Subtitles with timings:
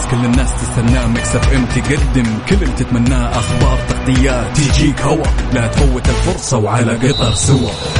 [0.00, 3.38] مميز كل الناس تستناه مكسف ام تقدم كل اللي تتمناه.
[3.38, 5.26] أخبار تغطيات تجيك هوا.
[5.54, 7.99] لا تفوت الفرصة وعلى قطر سوا.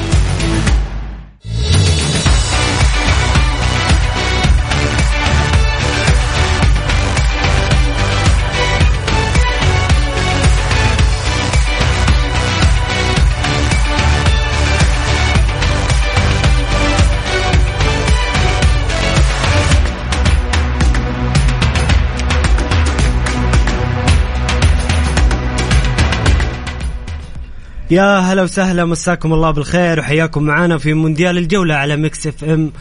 [27.91, 32.71] يا هلا وسهلا مساكم الله بالخير وحياكم معنا في مونديال الجولة على Mix FM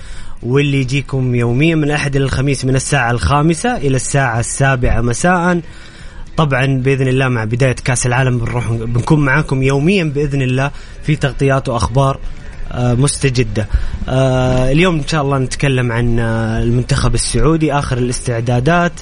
[0.43, 5.61] واللي يجيكم يوميا من الأحد إلى الخميس من الساعة الخامسة إلى الساعة السابعة مساء.
[6.37, 10.71] طبعا بإذن الله مع بداية كأس العالم بنروح بنكون معاكم يوميا بإذن الله
[11.03, 12.19] في تغطيات وأخبار
[12.73, 13.69] آه، مستجدة.
[14.09, 18.93] آه، اليوم إن شاء الله نتكلم عن آه، المنتخب السعودي آخر الاستعدادات.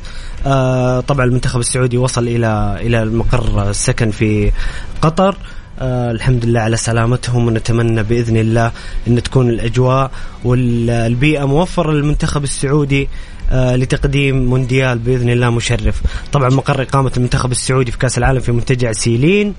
[1.09, 4.53] طبعا المنتخب السعودي وصل إلى إلى المقر السكن في
[5.03, 5.37] قطر.
[5.81, 8.73] آه الحمد لله على سلامتهم ونتمنى بإذن الله
[9.09, 10.11] إن تكون الأجواء
[10.45, 13.09] والبيئة موفرة للمنتخب السعودي
[13.51, 16.03] آه لتقديم مونديال بإذن الله مشرف.
[16.33, 19.55] طبعا مقر إقامة المنتخب السعودي في كأس العالم في منتجع سيلين.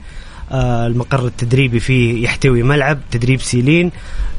[0.51, 3.91] آه المقر التدريبي فيه يحتوي ملعب تدريب سيلين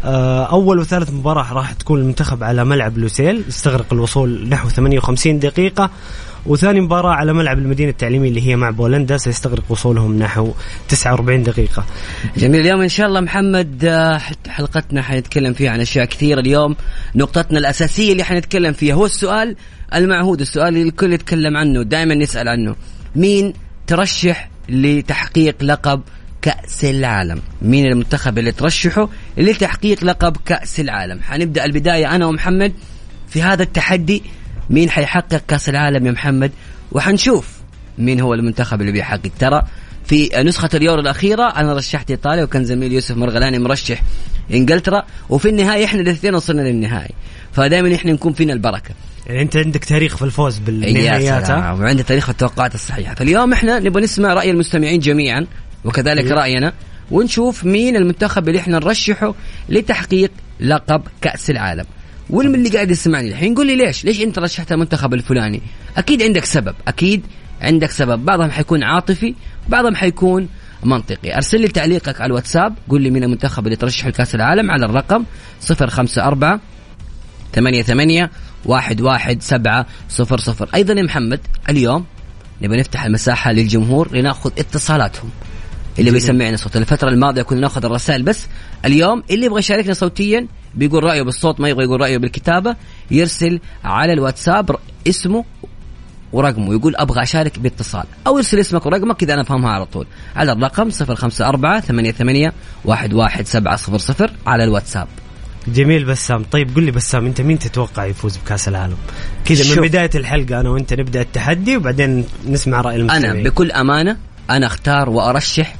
[0.04, 5.90] أول وثالث مباراة راح تكون المنتخب على ملعب لوسيل استغرق الوصول نحو 58 دقيقة
[6.46, 10.52] وثاني مباراة على ملعب المدينة التعليمية اللي هي مع بولندا سيستغرق وصولهم نحو
[10.88, 11.84] 49 دقيقة.
[12.36, 16.76] جميل اليوم إن شاء الله محمد آه، حلقتنا حنتكلم فيها عن أشياء كثيرة اليوم.
[17.14, 19.56] نقطتنا الأساسية اللي حنتكلم فيها هو السؤال
[19.94, 22.76] المعهود السؤال اللي الكل يتكلم عنه دائما يسأل عنه.
[23.16, 23.52] مين
[23.86, 26.02] ترشح لتحقيق لقب
[26.42, 32.72] كأس العالم؟ مين المنتخب اللي ترشحه لتحقيق لقب كأس العالم؟ حنبدأ البداية أنا ومحمد
[33.28, 34.22] في هذا التحدي.
[34.70, 36.50] مين حيحقق كأس العالم يا محمد؟
[36.92, 37.48] وحنشوف
[37.98, 39.30] مين هو المنتخب اللي بيحقق.
[39.38, 39.62] ترى
[40.04, 44.02] في نسخة اليورو الأخيرة أنا رشحت إيطاليا وكان زميل يوسف مرغلاني مرشح
[44.52, 47.14] إنجلترا وفي النهاية إحنا الاثنين وصلنا للنهائي.
[47.52, 48.94] فدائما إحنا نكون فينا البركة.
[49.26, 53.14] يعني أنت عندك تاريخ في الفوز يا بالنهائيات وعندنا تاريخ التوقعات الصحيحة.
[53.14, 55.46] فاليوم إحنا نبغى نسمع رأي المستمعين جميعا
[55.84, 56.40] وكذلك أيوه.
[56.40, 56.72] رأينا
[57.10, 59.34] ونشوف مين المنتخب اللي إحنا نرشحه
[59.68, 61.84] لتحقيق لقب كأس العالم.
[62.30, 65.62] واللي اللي قاعد يسمعني الحين قول لي ليش؟ ليش انت رشحت المنتخب الفلاني؟
[65.96, 67.22] أكيد عندك سبب أكيد
[67.60, 68.24] عندك سبب.
[68.24, 69.34] بعضهم حيكون عاطفي
[69.68, 70.48] بعضهم حيكون
[70.84, 71.34] منطقي.
[71.34, 75.24] أرسل لي تعليقك على الواتساب قول لي مين المنتخب اللي ترشح لكأس العالم على الرقم
[75.70, 76.60] 054
[77.52, 78.30] ثمانية ثمانية
[78.64, 80.68] واحد واحد سبعة صفر صفر.
[80.74, 82.04] أيضا يا محمد اليوم
[82.62, 85.30] نبغى نفتح المساحة للجمهور لنأخذ اتصالاتهم.
[85.98, 86.76] اللي بيسمعنا صوت.
[86.76, 88.46] الفترة الماضية كنا ناخذ الرسائل بس
[88.84, 92.76] اليوم اللي يبغى يشاركنا صوتيا بيقول رأيه بالصوت ما يبغى يقول رأيه بالكتابة
[93.10, 94.76] يرسل على الواتساب
[95.08, 95.44] اسمه
[96.32, 100.06] ورقمه يقول أبغى أشارك باتصال أو يرسل اسمك ورقمك كذا أنا أفهمها على طول.
[100.36, 102.52] على الرقم 054 88
[102.88, 105.08] 11700 على الواتساب.
[105.68, 106.44] جميل بسام.
[106.44, 108.96] طيب قل لي بسام أنت مين تتوقع يفوز بكأس العالم؟
[109.44, 109.84] كذا من شوف.
[109.84, 113.44] بداية الحلقة أنا وأنت نبدأ التحدي وبعدين نسمع رأي أنا المستمعين.
[113.44, 114.16] بكل أمانة
[114.50, 115.74] أنا أختار وأرشح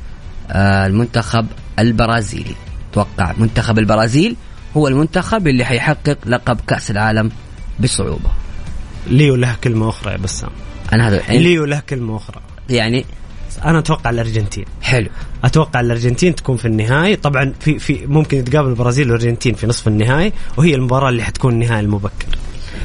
[0.56, 1.46] المنتخب
[1.78, 2.54] البرازيلي.
[2.92, 4.36] توقع منتخب البرازيل
[4.76, 7.30] هو المنتخب اللي حيحقق لقب كأس العالم
[7.80, 8.30] بصعوبة.
[9.06, 10.50] ليو له كلمة أخرى يا بسام.
[10.92, 12.40] أنا هذا يعني, ليو له كلمة أخرى.
[12.70, 13.04] يعني؟
[13.64, 14.64] أنا أتوقع الأرجنتين.
[14.82, 15.08] حلو.
[15.44, 17.16] أتوقع الأرجنتين تكون في النهائي.
[17.16, 21.80] طبعا في في ممكن يتقابل البرازيل والأرجنتين في نصف النهائي وهي المباراة اللي حتكون النهائي
[21.80, 22.26] المبكر.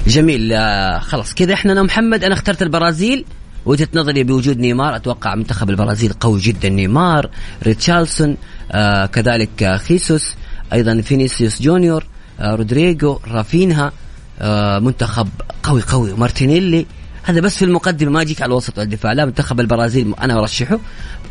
[0.08, 0.54] جميل.
[0.54, 3.26] آه، خلاص كذا إحنا أنا محمد أنا اخترت البرازيل.
[3.66, 6.70] وجهة نظري بوجود نيمار أتوقع منتخب البرازيل قوي جدا.
[6.70, 7.30] نيمار
[7.64, 8.38] ريتشارلسون
[8.72, 10.36] آه كذلك آه خيسوس
[10.74, 12.06] أيضا فينيسيوس جونيور
[12.40, 13.92] آه رودريجو رافينها
[14.40, 15.28] آه، منتخب
[15.64, 16.14] قوي قوي.
[16.14, 16.86] مارتينيلي
[17.24, 20.80] هذا بس في المقدمة ما اجيك على الوسط والدفاع لا منتخب البرازيل أنا أرشحه.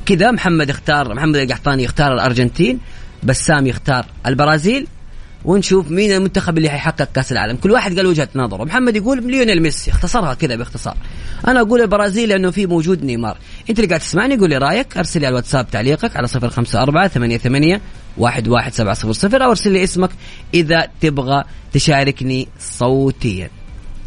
[0.07, 2.79] كذا محمد اختار محمد القحطاني يختار الأرجنتين
[3.23, 4.87] بسام يختار البرازيل.
[5.45, 7.57] ونشوف مين المنتخب اللي حيحقق كأس العالم.
[7.57, 8.65] كل واحد قال وجهة نظره.
[8.65, 9.91] محمد يقول ليونيل ميسي.
[9.91, 10.97] اختصرها كذا باختصار.
[11.49, 13.37] أنا أقول البرازيل لأنه في موجود نيمار.
[13.71, 14.97] أنت اللي قاعد تسمعني قول لي رأيك.
[14.97, 17.81] أرسل لي على الواتساب تعليقك على 054 88
[18.19, 20.11] 11700 أو أرسل لي اسمك
[20.55, 23.51] إذا تبغى تشاركني صوتيا.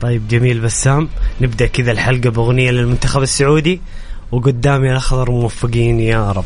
[0.01, 1.09] طيب جميل بسام.
[1.41, 3.81] نبدأ كذا الحلقة بأغنية للمنتخب السعودي.
[4.31, 6.45] وقدامي الأخضر موفقين يا رب.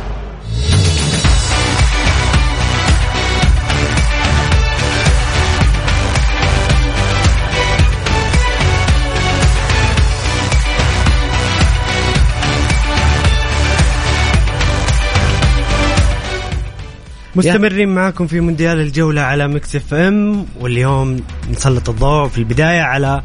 [17.35, 21.19] مستمرين معكم في مونديال الجولة على Mix FM واليوم
[21.51, 23.21] نسلط الضوء في البداية على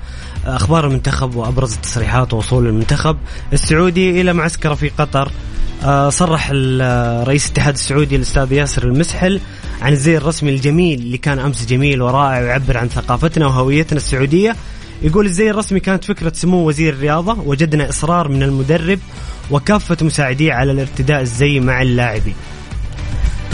[0.46, 3.16] أخبار المنتخب وأبرز التصريحات ووصول المنتخب
[3.52, 5.30] السعودي إلى معسكره في قطر.
[5.84, 6.50] آه، صرح
[7.26, 9.40] رئيس الاتحاد السعودي الأستاذ ياسر المسحل
[9.82, 14.56] عن الزي الرسمي الجميل اللي كان أمس جميل ورائع ويعبر عن ثقافتنا وهويتنا السعودية.
[15.02, 18.98] يقول الزي الرسمي كانت فكرة سمو وزير الرياضة وجدنا إصرار من المدرب
[19.50, 22.34] وكافة مساعديه على الارتداء الزي مع اللاعبين.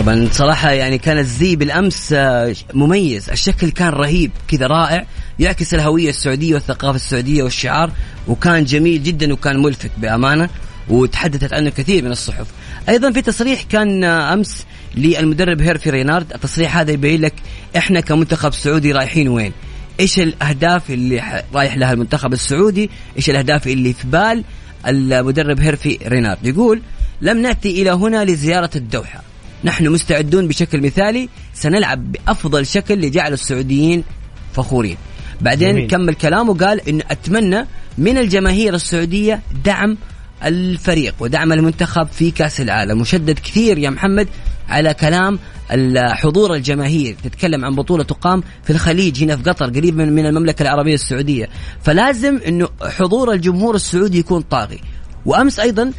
[0.02, 3.31] طبعا صراحة يعني كان الزي بالأمس آه، مميز.
[3.31, 5.06] الشكل كان رهيب كذا رائع
[5.38, 7.93] يعكس الهوية السعودية والثقافة السعودية والشعار
[8.28, 10.49] وكان جميل جدا وكان ملفت بأمانة
[10.88, 12.46] وتحدثت عنه كثير من الصحف.
[12.88, 17.34] أيضا في تصريح كان آه، أمس للمدرب هيرفي رينارد التصريح هذا يبين لك
[17.76, 19.52] إحنا كمنتخب سعودي رايحين وين.
[20.00, 24.44] إيش الأهداف اللي رايح لها المنتخب السعودي؟ إيش الأهداف اللي في بال
[24.87, 26.82] المدرب هيرفي رينارد؟ يقول
[27.20, 29.31] لم نأتي إلى هنا لزيارة الدوحة.
[29.64, 34.04] نحن مستعدون بشكل مثالي سنلعب بأفضل شكل لجعل السعوديين
[34.52, 34.96] فخورين.
[35.40, 35.88] بعدين جميل.
[35.88, 37.66] كمل كلامه قال انه أتمنى
[37.98, 39.98] من الجماهير السعودية دعم
[40.44, 43.00] الفريق ودعم المنتخب في كأس العالم.
[43.00, 44.28] وشدد كثير يا محمد
[44.68, 45.38] على كلام
[45.70, 47.16] الحضور الجماهير.
[47.24, 51.48] تتكلم عن بطولة تقام في الخليج هنا في قطر قريب من, من المملكة العربية السعودية.
[51.82, 54.80] فلازم أنه حضور الجمهور السعودي يكون طاغي.
[55.26, 55.92] وأمس أيضا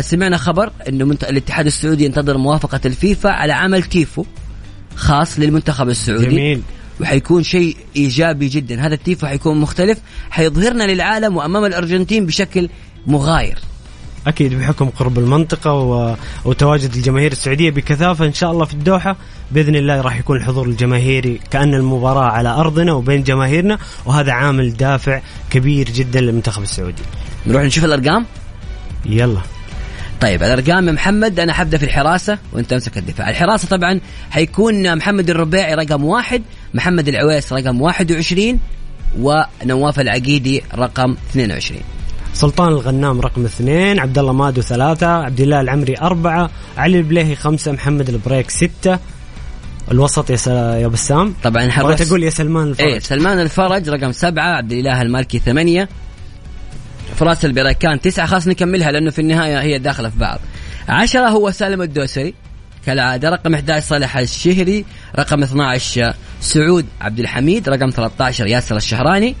[0.00, 1.24] سمعنا خبر إنه منت...
[1.24, 4.24] الاتحاد السعودي ينتظر موافقة الفيفا على عمل تيفو
[4.96, 6.26] خاص للمنتخب السعودي.
[6.26, 6.62] جميل.
[7.00, 8.86] وحيكون شيء إيجابي جدا.
[8.86, 9.98] هذا التيفو حيكون مختلف
[10.30, 12.68] حيظهرنا للعالم وأمام الأرجنتين بشكل
[13.06, 13.58] مغاير.
[14.26, 16.16] أكيد بحكم قرب المنطقة و...
[16.44, 19.16] وتواجد الجماهير السعودية بكثافة إن شاء الله في الدوحة
[19.52, 25.20] بإذن الله راح يكون الحضور الجماهيري كأن المباراة على أرضنا وبين جماهيرنا وهذا عامل دافع
[25.50, 27.02] كبير جدا للمنتخب السعودي.
[27.46, 28.26] نروح نشوف الأرقام؟
[29.06, 29.40] يلا.
[30.20, 35.74] طيب الارقام محمد أنا حبدأ في الحراسة وأنت أمسك الدفاع، الحراسة طبعا حيكون محمد الربيعي
[35.74, 36.42] رقم واحد،
[36.74, 38.60] محمد العويس رقم 21
[39.18, 41.80] ونواف العقيدي رقم 22
[42.34, 47.72] سلطان الغنام رقم اثنين عبد الله مادو ثلاثة عبد الله العمري أربعة علي البليهي خمسة
[47.72, 48.98] محمد البريك ستة.
[49.92, 52.86] الوسط يا يا بسام؟ طبعا حرص تقول يا سلمان الفرج.
[52.86, 55.88] إيه سلمان الفرج رقم سبعة عبد الإله المالكي ثمانية.
[57.16, 60.38] فراس البريكان تسعة خلاص نكملها لأنه في النهاية هي داخلة في بعض.
[60.88, 62.34] عشرة هو سالم الدوسري.
[62.86, 64.84] كالعادة رقم 11 صالح الشهري
[65.18, 69.34] رقم 12 سعود عبد الحميد رقم 13 ياسر الشهراني.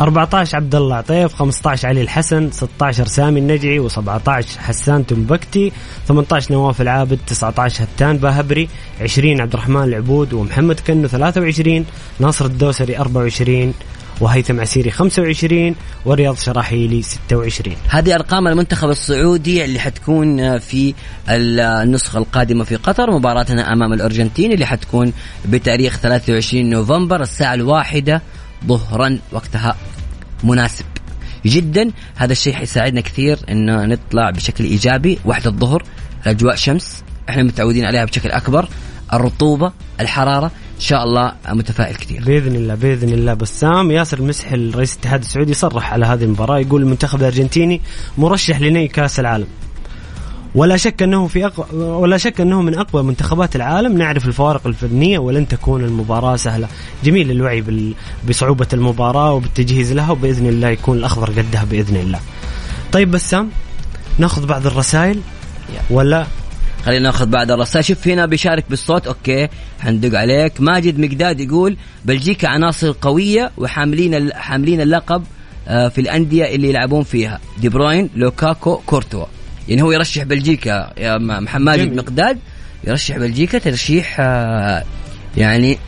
[0.00, 5.72] 14 عبد الله عطيف 15 علي الحسن 16 سامي النجعي و17 حسان تنبكتي
[6.08, 8.68] 18 نواف العابد 19 هتان باهبري
[9.00, 11.86] 20 عبد الرحمن العبود ومحمد كنو 23
[12.20, 13.74] ناصر الدوسري 24
[14.20, 20.94] وهيثم عسيري 25 ورياض شراحيلي 26 هذه أرقام المنتخب السعودي اللي حتكون في
[21.28, 25.12] النسخة القادمة في قطر مباراتنا أمام الأرجنتين اللي حتكون
[25.48, 28.22] بتاريخ 23 نوفمبر الساعة الواحدة
[28.66, 29.76] ظهرا وقتها
[30.44, 30.84] مناسب
[31.46, 31.90] جدا.
[32.16, 35.18] هذا الشيء حيساعدنا كثير انه نطلع بشكل إيجابي.
[35.24, 35.82] واحدة الظهر
[36.22, 38.68] الاجواء شمس إحنا متعودين عليها بشكل أكبر
[39.12, 40.50] الرطوبة الحرارة.
[40.82, 42.24] شاء الله متفائل كثير.
[42.24, 43.34] بإذن الله بإذن الله.
[43.34, 46.58] بسام ياسر المسحل رئيس الاتحاد السعودي صرح على هذه المباراة.
[46.58, 47.80] يقول المنتخب الأرجنتيني
[48.18, 49.46] مرشح لنهائي كأس العالم.
[50.54, 53.98] ولا شك أنه في أقوى ولا شك أنه من أقوى منتخبات العالم.
[53.98, 56.68] نعرف الفوارق الفنية ولن تكون المباراة سهلة.
[57.04, 57.94] جميل الوعي بال...
[58.28, 62.20] بصعوبة المباراة وبالتجهيز لها وبإذن الله يكون الأخضر قدها بإذن الله.
[62.92, 63.50] طيب بسام
[64.18, 65.20] نأخذ بعض الرسائل
[65.90, 66.26] ولا
[66.86, 69.06] خلينا ناخذ بعد الرسائل شوف هنا بيشارك بالصوت.
[69.06, 69.48] okay
[69.80, 70.60] حندق عليك.
[70.60, 75.24] ماجد مقداد يقول بلجيكا عناصر قوية وحاملين حاملين اللقب
[75.68, 77.40] آه، في الأندية اللي يلعبون فيها.
[77.60, 79.24] دي بروين لوكاكو كورتوا.
[79.68, 80.92] يعني هو يرشح بلجيكا.
[80.98, 81.96] يا محمد ماجد.
[81.96, 82.38] مقداد
[82.84, 84.84] يرشح بلجيكا ترشيح آه،
[85.36, 85.78] يعني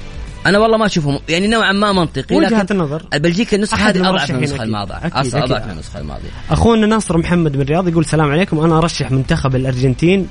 [0.47, 3.03] أنا والله ما اشوفه يعني نوعا ما منطقي وجهة لكن النظر.
[3.15, 4.63] بلجيكا النسخة هذه أضعف من النسخة.
[4.63, 4.97] الماضية.
[5.15, 6.29] أضعف من النسخة الماضية.
[6.51, 8.59] أخونا ناصر محمد من الرياض يقول السلام عليكم.
[8.59, 10.29] أنا أرشح منتخب الأرجنتين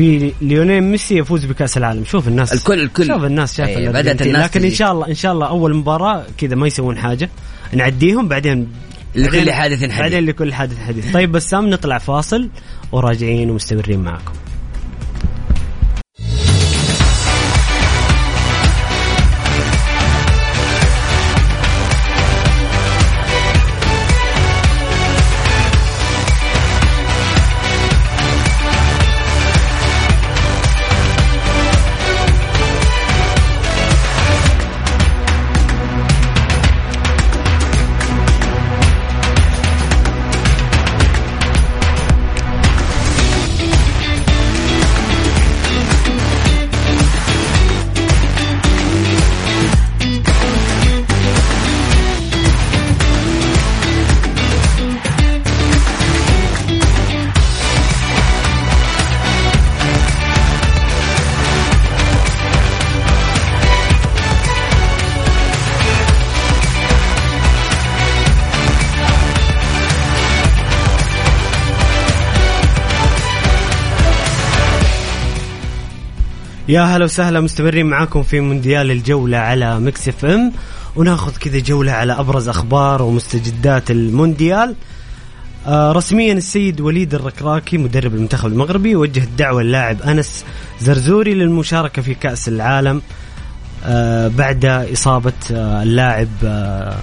[0.00, 3.06] في ليونيل ميسي يفوز بكأس العالم شوف الناس الكل- الكل.
[3.06, 4.26] شوف الناس شايفه بدأت الأرجنتين.
[4.26, 4.70] الناس لكن إن.
[4.70, 7.28] شاء الله إن شاء الله أول مباراة كذا ما يسوون حاجة
[7.72, 8.68] نعديهم بعدين
[9.14, 9.98] لكل حادث حديث.
[9.98, 12.48] بعدين لكل حادث حديث طيب بسام نطلع فاصل
[12.92, 14.32] وراجعين ومستمرين معكم
[76.70, 80.52] يا هلا وسهلا مستمرين معاكم في مونديال الجولة على Mix FM.
[80.96, 84.74] وناخذ كذا جولة على أبرز أخبار ومستجدات المونديال.
[85.66, 90.44] آه رسميا السيد وليد الركراكي مدرب المنتخب المغربي وجه الدعوة للاعب أنس
[90.80, 93.02] زروري للمشاركة في كأس العالم
[93.86, 96.96] آه بعد إصابة آه اللاعب آه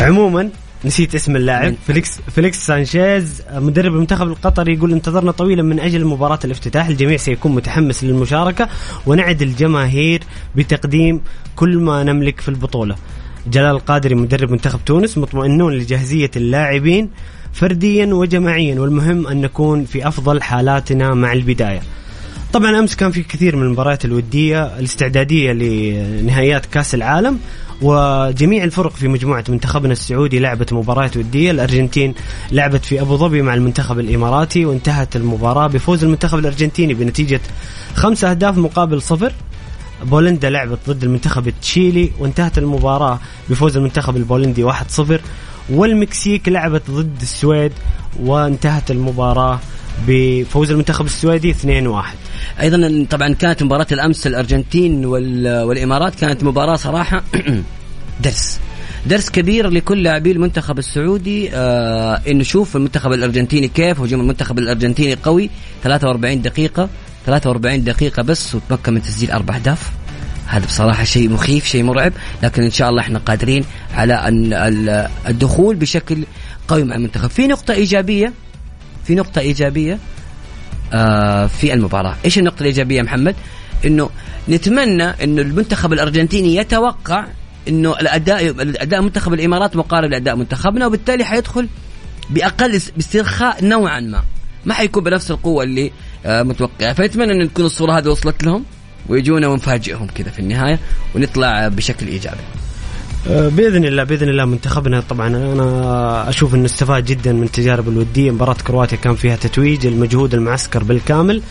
[0.00, 0.50] عموما
[0.84, 1.70] نسيت اسم اللاعب.
[1.70, 6.86] من؟ فيليكس فيليكس سانشيز مدرب المنتخب القطري يقول انتظرنا طويلا من أجل مباراة الافتتاح.
[6.86, 8.68] الجميع سيكون متحمس للمشاركة
[9.06, 10.22] ونعد الجماهير
[10.56, 11.20] بتقديم
[11.56, 12.96] كل ما نملك في البطولة.
[13.46, 17.10] جلال القادري مدرب منتخب تونس مطمئنون لجاهزية اللاعبين
[17.52, 21.80] فرديا وجماعيا والمهم أن نكون في أفضل حالاتنا مع البداية.
[22.52, 27.38] طبعا أمس كان في كثير من المباريات الودية الاستعدادية لنهائيات كأس العالم
[27.82, 31.50] وجميع الفرق في مجموعة منتخبنا السعودي لعبت مباريات ودية.
[31.50, 32.14] الأرجنتين
[32.52, 37.40] لعبت في أبو ظبي مع المنتخب الإماراتي وانتهت المباراة بفوز المنتخب الأرجنتيني بنتيجة
[37.94, 39.32] خمس أهداف مقابل صفر.
[40.02, 43.18] بولندا لعبت ضد المنتخب التشيلي وانتهت المباراة
[43.50, 44.74] بفوز المنتخب البولندي 1-0
[45.70, 47.72] والمكسيك لعبت ضد السويد
[48.20, 49.60] وانتهت المباراة
[50.06, 51.58] بفوز المنتخب السويدي 2-1
[52.60, 57.22] أيضا طبعا كانت مباراة الأمس الأرجنتين وال- والإمارات كانت مباراة صراحة
[58.24, 58.58] درس.
[59.06, 65.14] درس كبير لكل لاعبي المنتخب السعودي آه انه شوف المنتخب الأرجنتيني كيف هجوم المنتخب الأرجنتيني
[65.14, 65.50] قوي.
[65.82, 66.88] 43 دقيقة
[67.26, 69.90] 43 دقيقة بس وتمكن من تسجيل أربع أهداف.
[70.46, 72.12] هذا بصراحة شيء مخيف شيء مرعب.
[72.42, 73.64] لكن إن شاء الله إحنا قادرين
[73.94, 76.24] على ان ال- الدخول بشكل
[76.68, 77.30] قوي مع المنتخب.
[77.30, 78.32] في نقطة إيجابية
[79.08, 79.98] في نقطة إيجابية
[80.92, 82.16] آه، في المباراة.
[82.24, 83.34] إيش النقطة الإيجابية محمد؟
[83.84, 84.10] إنه
[84.48, 87.24] نتمنى إنه المنتخب الأرجنتيني يتوقع
[87.68, 91.68] إنه الأداء الأداء منتخب الإمارات مقارب لأداء منتخبنا وبالتالي حيدخل
[92.30, 94.22] بأقل إس- باسترخاء نوعا ما.
[94.64, 95.92] ما حيكون بنفس القوة اللي
[96.26, 96.92] آه، متوقعة.
[96.92, 98.64] فنتمنى إن تكون الصورة هذه وصلت لهم
[99.08, 100.78] ويجونا ونفاجئهم كذا في النهاية
[101.14, 102.40] ونطلع بشكل إيجابي.
[103.28, 105.00] بإذن الله بإذن الله منتخبنا.
[105.00, 108.30] طبعا أنا أشوف إنه استفاد جدا من التجارب الودية.
[108.30, 111.42] مباراة كرواتيا كان فيها تتويج المجهود المعسكر بالكامل.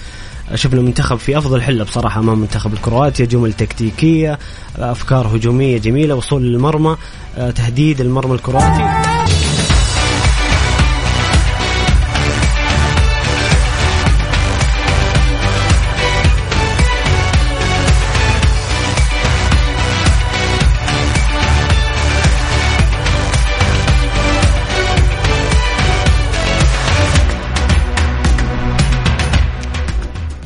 [0.56, 3.26] شفنا المنتخب في أفضل حلة بصراحة أمام منتخب الكرواتيا.
[3.26, 4.40] جمل تكتيكية
[4.78, 6.98] أفكار هجومية جميلة وصول للمرمى
[7.38, 8.84] آه، تهديد المرمى الكرواتي.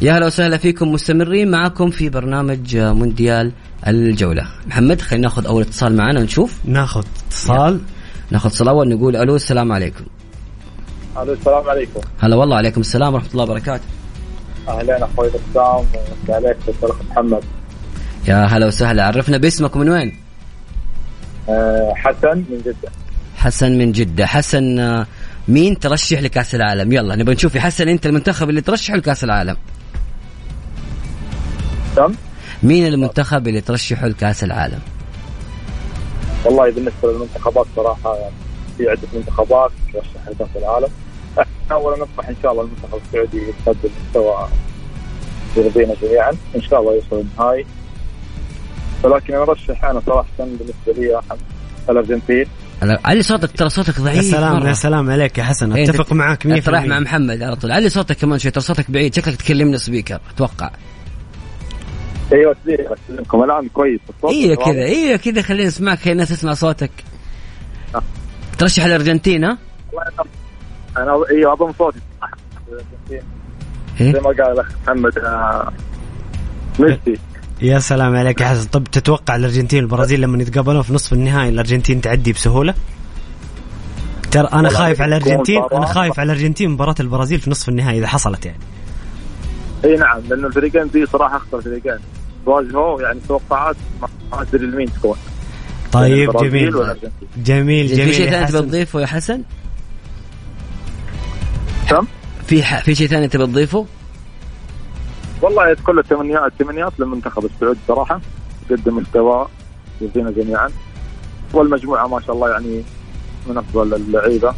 [0.01, 3.51] يا هلا وسهلا فيكم مستمرين معكم في برنامج مونديال
[3.87, 4.47] الجولة.
[4.67, 6.57] محمد خلينا ناخذ أول اتصال معنا ونشوف.
[6.65, 7.79] ناخذ اتصال.
[8.31, 10.05] ناخذ اتصال أول نقول ألو السلام عليكم.
[11.17, 11.99] ألو السلام عليكم.
[12.19, 13.83] هلا والله عليكم السلام ورحمة الله وبركاته.
[14.67, 15.85] أهلين أخوي بسام
[16.29, 16.57] عليك
[17.11, 17.43] محمد.
[18.27, 19.05] يا هلا وسهلا.
[19.05, 20.17] عرفنا باسمك من وين؟
[21.49, 22.91] أه حسن من جدة.
[23.35, 24.25] حسن من جدة.
[24.25, 25.07] حسن آه،
[25.47, 27.55] مين ترشح لكأس العالم؟ يلا نبغى نشوف.
[27.55, 29.57] يا حسن أنت المنتخب اللي ترشحه لكأس العالم.
[31.95, 32.13] تم؟
[32.63, 34.79] مين المنتخب اللي ترشحه لكأس العالم؟
[36.45, 38.33] والله بالنسبة للمنتخبات صراحة يعني
[38.77, 40.89] في عدة منتخبات ترشح لكأس العالم.
[41.71, 44.47] اولا نطمح إن شاء الله المنتخب السعودي يقدم مستوى
[45.57, 46.31] يرضينا جميعا.
[46.55, 47.65] إن شاء الله يوصل النهائي.
[49.03, 51.21] ولكن أنا أرشح أنا صراحة بالنسبة لي
[51.89, 52.45] الأرجنتين.
[52.81, 54.67] علي صوتك ترى صوتك يا ضعيف سلام مرة.
[54.69, 57.55] يا سلام عليك يا حسن إيه، أتفق أنت- معك 100% أنت رايح مع محمد على
[57.55, 60.71] طول علي صوتك كمان شوي ترى صوتك بعيد شكلك تكلمنا سبيكر أتوقع
[62.33, 62.55] أيوه
[63.09, 64.55] اكلمكم الآن كويس الصوت أيوه.
[64.55, 66.91] كذا أيوه كذا خلينا نسمعك خلي الناس تسمع صوتك
[67.95, 68.03] آه.
[68.57, 69.57] ترشح الأرجنتين ها؟
[70.97, 71.99] أنا أيوه اضم صوتي
[72.69, 73.21] الارجنتين
[74.13, 75.71] زي ما قال الاخ محمد آه،
[76.79, 77.19] ميسي
[77.61, 82.01] يا سلام عليك يا حسن طب تتوقع الأرجنتين والبرازيل لما يتقابلون في نصف النهائي الأرجنتين
[82.01, 82.73] تعدي بسهولة؟
[84.31, 88.07] ترى أنا خايف على الأرجنتين أنا خايف على الأرجنتين مباراة البرازيل في نصف النهائي إذا
[88.07, 88.59] حصلت يعني
[89.85, 91.99] إي نعم لأنه الفريقين دي صراحة أخطر فريقين
[92.45, 93.75] واجهوا يعني توقعات
[94.31, 95.17] ما أدري لمين تكون
[95.91, 97.11] طيب جميل والأرجنتين.
[97.37, 98.61] جميل في جميل شيء ثاني تبي.
[98.61, 99.41] تضيفه يا حسن؟
[101.89, 102.07] تم
[102.47, 102.83] في ح...
[102.83, 103.85] في شيء ثاني تبي تضيفه؟
[105.41, 108.21] والله كل التمنيات التمنيات للمنتخب السعودي صراحة
[108.69, 109.47] قدم مستوى
[110.01, 110.69] يرضينا جميعا.
[111.53, 112.83] والمجموعة ما شاء الله يعني
[113.47, 114.53] من أفضل اللعيبة.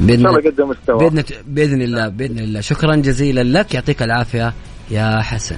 [0.00, 0.98] الله باذن يقدم مستوى.
[0.98, 2.60] باذن بإذن الله بإذن الله.
[2.60, 3.74] شكرا جزيلا لك.
[3.74, 4.54] يعطيك العافية
[4.90, 5.56] يا حسن.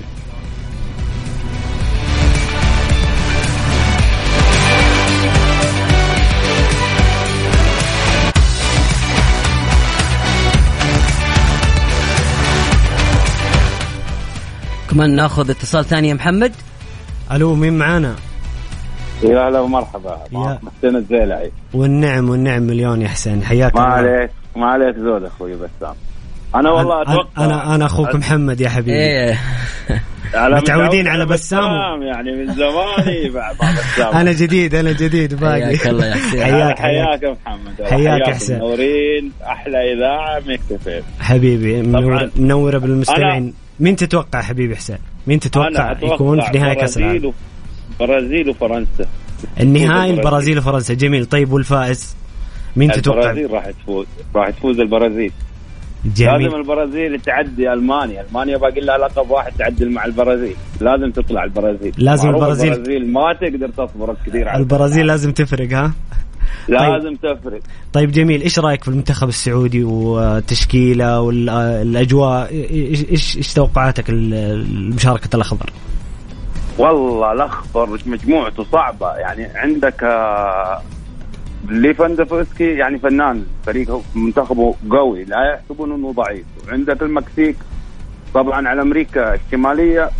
[14.98, 16.52] كمان ناخذ اتصال ثاني يا محمد.
[17.32, 18.14] ألو مين معانا؟
[19.22, 20.18] يا هلا ومرحبا.
[20.78, 21.50] حسين الزيلعي.
[21.74, 23.44] والنعم والنعم مليون يا حسين.
[23.44, 23.92] حياك ما الله.
[24.10, 25.94] عليك ما عليك زود أخوي بسام.
[26.54, 28.92] أنا والله أنا- أتوقع أنا أنا أخوك محمد يا حبيبي.
[28.98, 29.38] إيه.
[30.34, 32.02] على متعودين متعود على بسام.
[32.02, 35.62] يعني من زماني بسام أنا جديد أنا جديد باقي.
[35.64, 36.42] حياك الله يا حسين.
[36.44, 37.22] حياك حياك.
[37.22, 37.82] يا محمد.
[37.90, 38.56] حياك يا حسين.
[38.56, 41.82] منورين أحلى إذاعة مكتفين حبيبي.
[42.36, 43.54] منورة بالمستمعين.
[43.80, 47.32] مين تتوقع حبيبي حسين؟ مين تتوقع يكون في نهائي كأس العالم؟
[48.00, 49.06] برازيل وفرنسا
[49.60, 50.58] النهائي البرازيل.
[50.58, 52.16] وفرنسا جميل طيب والفائز؟
[52.76, 55.32] مين تتوقع؟ البرازيل راح تفوز راح تفوز البرازيل
[56.04, 61.44] لازم جميل البرازيل تعدي ألمانيا، ألمانيا باقي لها لقب واحد تعدل مع البرازيل، لازم تطلع
[61.44, 65.92] البرازيل لازم البرازيل- البرازيل ما تقدر تصبر كثير على البرازيل لازم تفرق ها؟
[66.68, 67.60] لازم تفرق.
[67.92, 75.70] طيب جميل إيش رأيك في المنتخب السعودي والتشكيله والأجواء؟ إيش إيش إيش توقعاتك لمشاركه الأخضر؟
[76.78, 79.14] والله الأخضر مجموعته صعبة.
[79.14, 80.82] يعني عندك آه،
[81.68, 86.44] ليفاندوفسكي يعني فنان فريقه منتخبه قوي لا يحسبون إنه ضعيف.
[86.68, 87.56] وعندك المكسيك
[88.34, 90.10] طبعا على أمريكا الشمالية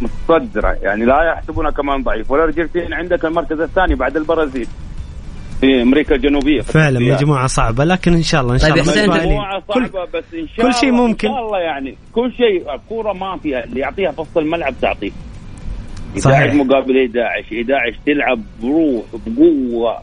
[0.00, 0.68] متصدرة.
[0.68, 2.30] يعني لا يحسبونها كمان ضعيف.
[2.30, 4.68] والأرجنتين عندك المركز الثاني بعد البرازيل.
[5.62, 6.60] في أمريكا الجنوبية.
[6.60, 7.00] في فعلا.
[7.00, 7.84] مجموعة صعبة.
[7.84, 10.90] لكن إن شاء الله إن شاء طيب الله كل صعبة بس إن شاء كل شيء
[10.90, 11.28] الله ممكن.
[11.28, 15.10] إن شاء الله يعني كل شيء الكورة ما فيها اللي يعطيها في وسط الملعب تعطيه
[16.18, 16.36] صحيح.
[16.36, 19.98] 11 مقابل 11 11 تلعب بروح بقوة.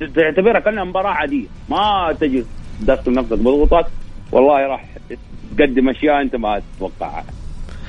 [0.00, 1.46] تعتبرها كأنها مباراة عادية.
[1.70, 2.44] ما تجي
[2.80, 3.86] تدخل نفسك بضغوطات
[4.32, 4.84] والله راح
[5.56, 7.24] تقدم أشياء أنت ما تتوقعها.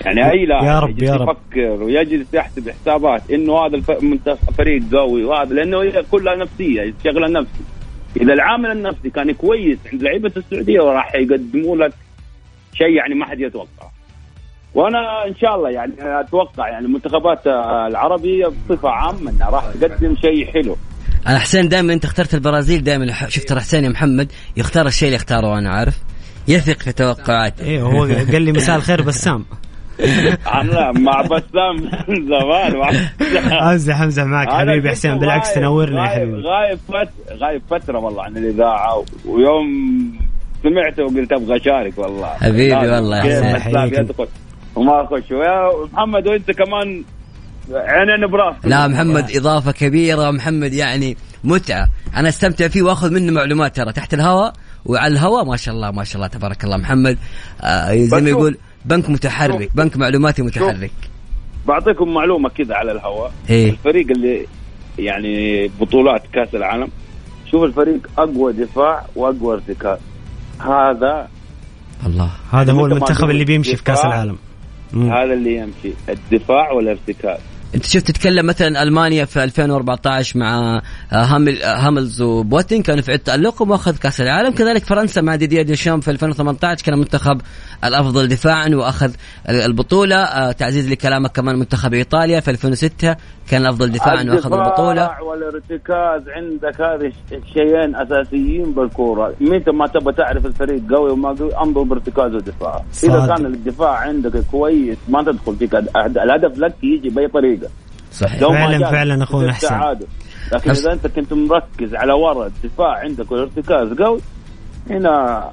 [0.05, 1.29] يعني أي لاعب يا رب، يجلس يا رب.
[1.51, 6.93] يفكر ويجلس يحسب حسابات إنه هذا الف- المنتخب فريق قوي وهذا لأنه هي كلها نفسية
[7.03, 7.63] شغلة نفسي.
[8.21, 11.93] إذا العامل النفسي كان كويس عند لعيبة السعودية راح يقدموا لك
[12.73, 13.87] شيء يعني ما حد يتوقع
[14.73, 17.47] وأنا إن شاء الله يعني أتوقع يعني المنتخبات
[17.91, 20.75] العربيه بصفة عامة إنها راح تقدم شيء حلو.
[21.27, 23.13] أنا حسين دائما أنت اخترت البرازيل دائما.
[23.29, 25.97] شفت حسين يا محمد؟ يختار الشيء اللي اختاره أنا عارف.
[26.47, 29.45] يثق في توقعاته إيه هو قال لي مساء الخير بسام.
[30.99, 31.75] مع بسام
[32.07, 32.95] من زمان
[33.71, 36.41] أمزح أمزح معك حبيبي حسين بالعكس تنورنا يا غايب- حبيبي.
[36.47, 37.09] غايب فت...
[37.41, 39.65] غايب فترة والله عن الإذاعة ويوم
[40.63, 42.27] سمعته وقلت أبغى أشارك والله.
[42.27, 42.75] حبيبي.
[42.75, 44.07] والله يا حسين.
[44.75, 47.03] وما اخش ويا محمد وأنت كمان
[47.73, 50.31] عينين براسك لا محمد إضافة كبيرة.
[50.31, 51.89] محمد يعني متعة.
[52.15, 54.53] أنا أستمتع فيه وأخذ منه معلومات ترى تحت الهواء
[54.85, 56.77] وعلى الهواء ما شاء الله ما شاء الله تبارك الله.
[56.77, 57.17] محمد
[57.61, 59.75] آه زي ما يقول بنك متحرك شوف.
[59.75, 60.91] بنك معلوماتي متحرك
[61.67, 64.45] بعطيكم معلومة كذا على الهواء إيه الفريق اللي
[64.99, 66.87] يعني بطولات كأس العالم
[67.51, 69.97] شوف الفريق أقوى دفاع وأقوى ارتكاز
[70.59, 71.27] هذا
[72.05, 74.05] الله هذا هو المنتخب اللي بيمشي في كأس.
[74.05, 74.37] العالم
[74.93, 75.11] مم.
[75.13, 77.39] هذا اللي يمشي الدفاع والارتكاز
[77.75, 80.81] أنت شفت تتكلم مثلا ألمانيا في 2014 مع
[81.13, 84.51] هاملز وبوتين كانوا في عد تألقهم واخذ كأس العالم.
[84.51, 87.41] كذلك فرنسا مع ديديer ديشام في 2018 كان المنتخب
[87.83, 89.11] الأفضل دفاعا وأخذ
[89.49, 90.15] البطولة.
[90.15, 93.15] آه، تعزيز لكلامك كمان منتخب إيطاليا في 2006
[93.49, 94.91] كان الأفضل دفاعا وأخذ البطولة.
[94.91, 99.33] الدفاع والارتكاز عندك هذه الشيئين أساسيين بالكورة.
[99.41, 103.35] متى ما تبغى تعرف الفريق قوي وما قوي انظر بارتكاز ودفاع إذا.
[103.35, 107.67] كان الدفاع عندك كويس ما تدخل فيك الهدف لك يجي بأي طريقة.
[108.11, 108.39] صحيح.
[108.41, 109.69] فعلاً- فعلاً حسين.
[109.69, 110.05] تعادل.
[110.53, 114.19] لكن إذا أنت كنت مركز على ورا الدفاع عندك والارتكاز قوي
[114.89, 115.51] هنا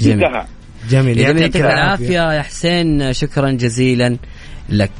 [0.00, 0.24] جميل.
[0.24, 0.44] انتهى.
[0.90, 1.18] جميل.
[1.18, 2.32] جميل يعطيك العافية.
[2.32, 3.12] يا حسين.
[3.12, 4.16] شكرا جزيلا
[4.68, 4.90] لك.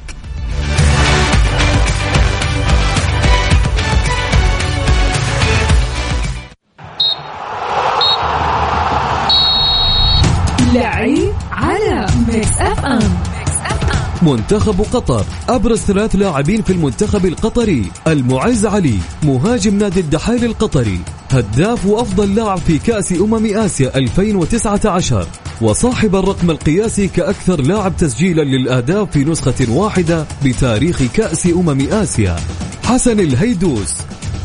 [14.31, 21.87] منتخب قطر أبرز ثلاث لاعبين في المنتخب القطري المعز علي مهاجم نادي الدحيل القطري هداف
[21.87, 25.27] وأفضل لاعب في كأس أمم آسيا 2019
[25.61, 32.37] وصاحب الرقم القياسي كأكثر لاعب تسجيلا للأهداف في نسخة واحدة بتاريخ كأس أمم آسيا.
[32.85, 33.95] حسن الهيدوس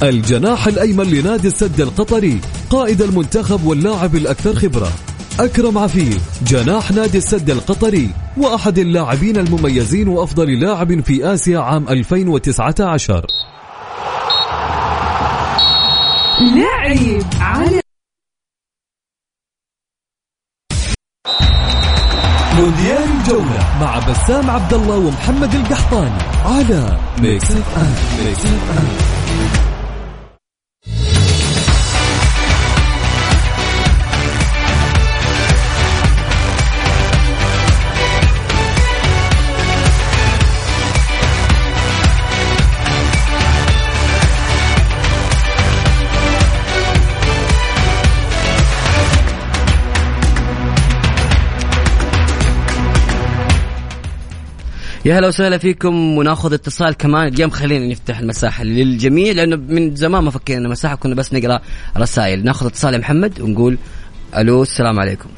[0.04, 4.92] الجناح الأيمن لنادي السد القطري قائد المنتخب واللاعب الأكثر خبرة.
[5.40, 13.26] أكرم عفيف جناح نادي السد القطري وأحد اللاعبين المميزين وأفضل لاعب في آسيا عام 2019
[16.42, 17.82] لعيب على
[22.56, 29.25] مونديال الجولة مع بسام عبد الله ومحمد القحطاني على Mix FM Mix FM
[55.06, 57.28] يا هلا وسهلا فيكم وناخذ اتصال كمان.
[57.28, 61.60] اليوم خلينا نفتح المساحة للجميع لأنه من زمان ما فكينا مساحه كنا بس نقرأ
[61.98, 62.44] رسائل.
[62.46, 63.78] ناخذ اتصال يا محمد ونقول
[64.38, 65.30] ألو السلام عليكم.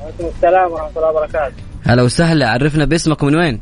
[0.00, 1.54] وعليكم السلام ورحمة الله وبركاته.
[1.84, 3.60] هلا وسهلا عرفنا باسمك من وين؟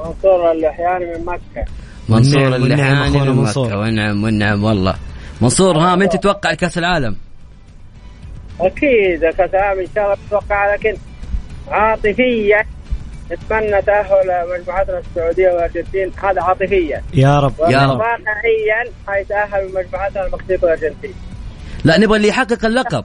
[0.00, 1.64] منصور الاحياني من مكة.
[2.08, 3.66] منصور اللحاني أخونا من منصور.
[3.66, 4.94] مكة والنعم والنعم والله.
[5.40, 7.16] منصور ها من تتوقع كاس العالم؟
[8.60, 10.96] أكيد كاس العالم إن شاء الله بتوقع لكن
[11.68, 12.64] عاطفيا
[13.32, 16.12] نتمنى تأهل مجموعتنا السعودية والأرجنتين.
[16.22, 17.02] هذا عاطفيا.
[17.14, 17.98] يا رب يا رب.
[17.98, 21.14] واقعيا حيتاهل مجموعتنا المكسيك والأرجنتين.
[21.84, 23.04] لا نبغى اللي يحقق اللقب.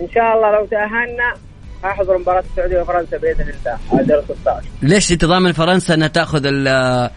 [0.00, 1.34] إن شاء الله لو تأهلنا
[1.84, 6.46] أحضر مباراة السعودية وفرنسا بإذن الله على دور 16 ليش انت ضامن فرنسا أنها تأخذ
[6.46, 7.10] ال-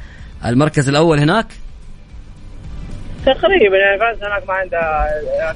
[0.45, 1.45] المركز الأول هناك؟
[3.26, 5.08] تقريبا يعني فرنسا هناك ما عندها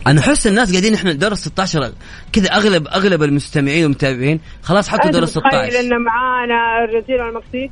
[0.07, 1.91] أنا أحس الناس قاعدين إحنا دور ال 16
[2.33, 7.21] كذا أغلب أغلب المستمعين والمتابعين خلاص حطوا دور ال أنت متخيل 16 إن معانا الارجنتين
[7.21, 7.71] والمكسيك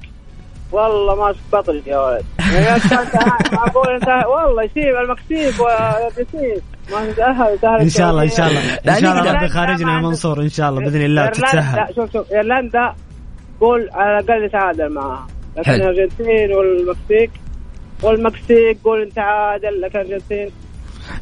[0.72, 2.26] والله ما بطل يا ولد.
[2.40, 8.60] يعني أنت والله يصير المكسيك والارجنتين ما تاهل إن شاء الله إن شاء الله.
[8.60, 9.32] إن شاء الله.
[9.32, 11.96] ربي خارجنا يا منصور إن شاء الله بإذن الله تتسهل.
[11.96, 12.96] شوف شوف إيرلندا
[13.62, 15.72] قول على الأقل يتعادل معها لكن.
[15.72, 17.32] الأرجنتين والمكسيك
[18.04, 20.50] والمكسيك قول أنت عادل لكن الارجنتين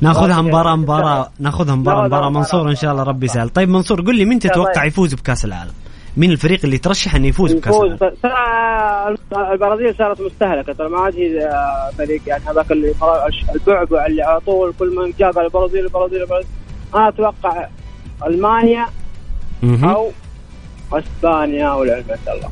[0.02, 0.76] ناخذها مباراة.
[0.76, 2.30] مباراة ناخذها مباراة مباراة.
[2.30, 3.50] منصور إن شاء الله ربي يسهل.
[3.50, 4.86] طيب منصور قل لي مين تتوقع.
[4.86, 5.72] يفوز بكأس العالم؟
[6.18, 7.92] مين الفريق اللي ترشح إنه يفوز بكأس يفوز
[8.26, 10.74] العالم؟ ترى البرازيل صارت مستهلكة.
[10.74, 12.94] ترى ما عاد هي آه، فريق يعني هذاك اللي
[13.56, 16.50] البعبع اللي على طول كل جاء قال البرازيل البرازيل البرازيل.
[16.96, 17.68] أنا أتوقع
[18.28, 18.86] ألمانيا.
[19.64, 20.12] أو
[20.94, 22.50] إسبانيا والعلم عند الله.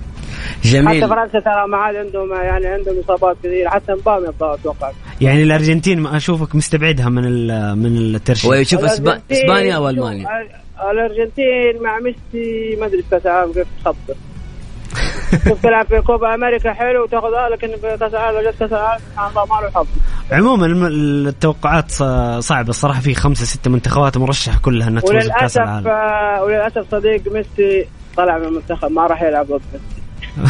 [0.64, 1.04] جميل.
[1.04, 3.70] حتى فرنسا ترى ما عاد عندهم يعني عندهم إصابات كثيرة.
[3.70, 4.92] حتى مبابي أتوقع.
[5.22, 8.50] يعني الأرجنتين ما أشوفك مستبعدها من ال- من الترشيح.
[8.52, 8.84] ويشوف
[9.32, 10.50] إسبانيا أو ألمانيا؟ ال-
[10.92, 14.16] الأرجنتين مع ميسي ما أدري كاس العالم كيف تخبط
[15.50, 19.02] شوف تلعب في كوبا أمريكا حلو وتاخذها لكن في كأس العالم لو جت كأس العالم
[19.12, 19.88] سبحان الله ما له حظ.
[20.32, 21.92] عموما التوقعات
[22.40, 23.00] صعبة الصراحة.
[23.02, 25.88] في خمسة ستة منتخبات مرشحة كلها إنها تفوز بكأس العالم.
[25.88, 30.03] آه، وللأسف صديق ميسي طلع من المنتخب ما راح يلعب ضد ميسي.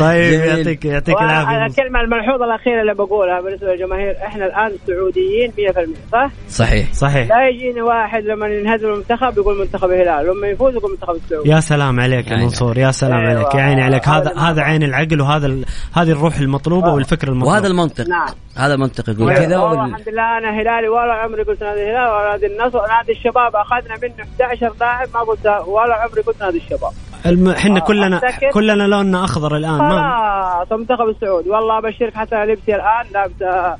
[0.00, 0.48] طيب جميل.
[0.58, 1.66] يعطيك يعطيك العافية.
[1.66, 7.48] الكلمة الملحوظة الأخيرة اللي بقولها بالنسبة للجماهير إحنا الآن سعوديين 100% صح؟ صحيح صحيح لا
[7.48, 12.00] يجيني واحد لما ينهزم المنتخب يقول منتخب الهلال لما يفوز يقول منتخب السعودي يا سلام
[12.00, 13.40] عليك يا يعني- منصور يا سلام أيوة.
[13.40, 15.64] عليك يا عيني عليك هذا هذا عين العقل وهذا ال-
[15.96, 16.94] هذه الروح المطلوبة آه.
[16.94, 18.28] والفكر المطلوب وهذا المنطق نعم.
[18.56, 19.78] هذا المنطق يقول والله كذا وال...
[19.88, 23.94] الحمد لله أنا هلالي ولا عمري قلت نادي الهلال ولا نادي النصر نادي الشباب أخذنا
[24.02, 26.92] منه 11 لاعب ما قلت ولا عمري قلت نادي الشباب
[27.26, 27.48] الم...
[27.48, 28.20] إحنا آه، كلنا.
[28.52, 33.76] كلنا لوننا أخضر الآن ما خلاص المنتخب السعودي والله ابشرك حتى لبسي الآن لابس آه،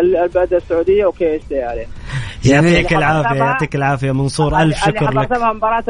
[0.00, 1.86] ال- البلد السعودية وكي اس اي عليه؟
[2.44, 5.32] يعطيك العافية يعطيك العافية منصور ألف شكر لك.
[5.32, 5.84] مباراة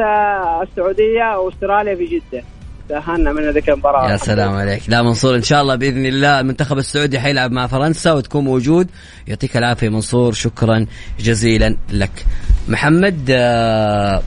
[0.63, 2.43] السعودية واستراليا في جدة.
[2.89, 4.11] تاهلنا من ذيك المباراة.
[4.11, 4.81] يا سلام عليك.
[4.87, 8.87] لا منصور إن شاء الله بإذن الله المنتخب السعودي حيلعب مع فرنسا وتكون موجود.
[9.27, 10.85] يعطيك العافية منصور شكرا
[11.19, 12.25] جزيلا لك.
[12.67, 14.21] محمد آه،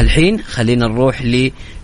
[0.00, 1.22] الحين خلينا نروح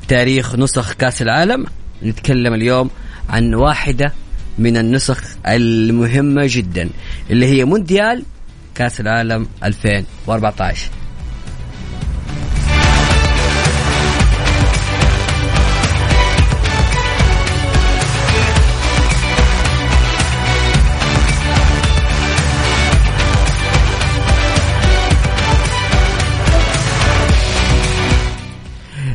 [0.09, 1.67] لتاريخ نسخ كأس العالم.
[2.03, 2.91] نتكلم اليوم
[3.29, 4.13] عن واحدة
[4.59, 6.91] من النسخ المهمة جدا
[7.31, 8.23] اللي هي مونديال
[8.75, 10.91] كأس العالم 2014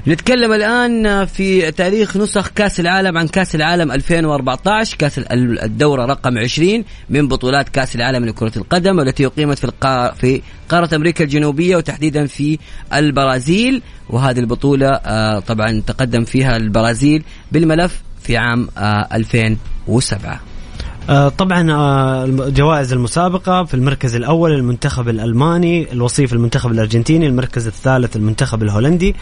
[0.08, 6.38] نتكلم الآن في تاريخ نسخ كأس العالم عن كأس العالم 2014 كأس ال- الدورة رقم
[6.38, 9.72] 20 من بطولات كأس العالم لكرة القدم والتي أقيمت في.
[10.22, 12.60] في قارة أمريكا الجنوبية وتحديدا في
[12.94, 20.40] البرازيل وهذه البطولة آه، طبعا تقدم فيها البرازيل بالملف في عام آه، 2007 آه،
[21.38, 28.64] طبعا آه، جوائز المسابقة في المركز الأول المنتخب الألماني الوصيف المنتخب الأرجنتيني المركز الثالث المنتخب
[28.64, 29.16] الهولندي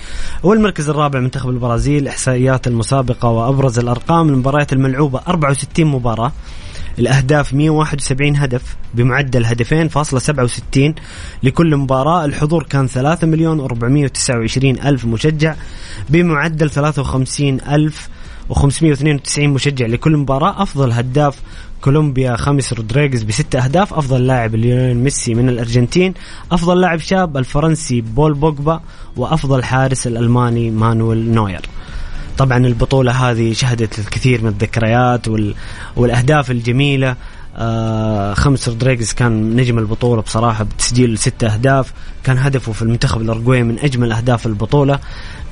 [0.43, 6.31] والمركز الرابع منتخب البرازيل إحصائيات المسابقة وأبرز الأرقام المباريات الملعوبة 64 مباراة
[6.99, 10.95] الأهداف 171 هدف بمعدل هدفين فاصلة 67
[11.43, 15.55] لكل مباراة الحضور كان 3 مليون و429 ألف مشجع
[16.09, 18.09] بمعدل 53 ألف
[18.53, 21.35] و592 مشجع لكل مباراة أفضل هداف
[21.81, 26.13] كولومبيا خاميس رودريغيز بست أهداف أفضل لاعب ليونيل ميسي من الأرجنتين
[26.51, 28.81] أفضل لاعب شاب الفرنسي بول بوجبا
[29.15, 31.61] وأفضل حارس الألماني مانويل نوير.
[32.37, 35.55] طبعا البطولة هذه شهدت الكثير من الذكريات وال...
[35.95, 37.15] والأهداف الجميلة.
[37.57, 41.93] آه خاميس رودريغيز كان نجم البطولة بصراحة بتسجيل ست أهداف.
[42.23, 44.99] كان هدفه في المنتخب الأرجواي من أجمل أهداف البطولة.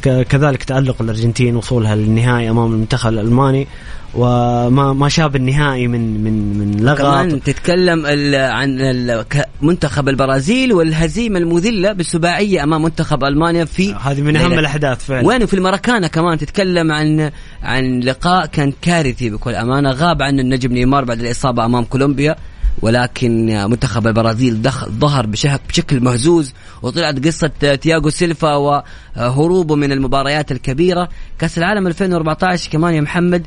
[0.02, 3.68] كذلك تألق الأرجنتين وصولها للنهائي أمام المنتخب الألماني.
[4.16, 6.98] وما ما شاب النهائي من من من لغط.
[6.98, 13.94] كمان تتكلم ال- عن ال- ك- منتخب البرازيل والهزيمة المذلة بالسباعية أمام منتخب ألمانيا في
[13.94, 15.28] هذه من أهم ليلة- الأحداث فعلا.
[15.28, 17.32] وين؟ في المراكانا كمان تتكلم عن
[17.64, 19.92] عن لقاء كان كارثي بكل أمانة.
[19.92, 22.36] غاب عنه النجم نيمار بعد الإصابة أمام كولومبيا
[22.82, 27.48] ولكن منتخب البرازيل دخل ظهر بشكل بشكل مهزوز وطلعت قصة
[27.82, 31.10] تياغو سيلفا وهروبه من المباريات الكبيرة.
[31.40, 33.44] كأس العالم 2014 كمان يا محمد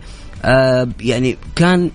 [1.01, 1.91] يعني كان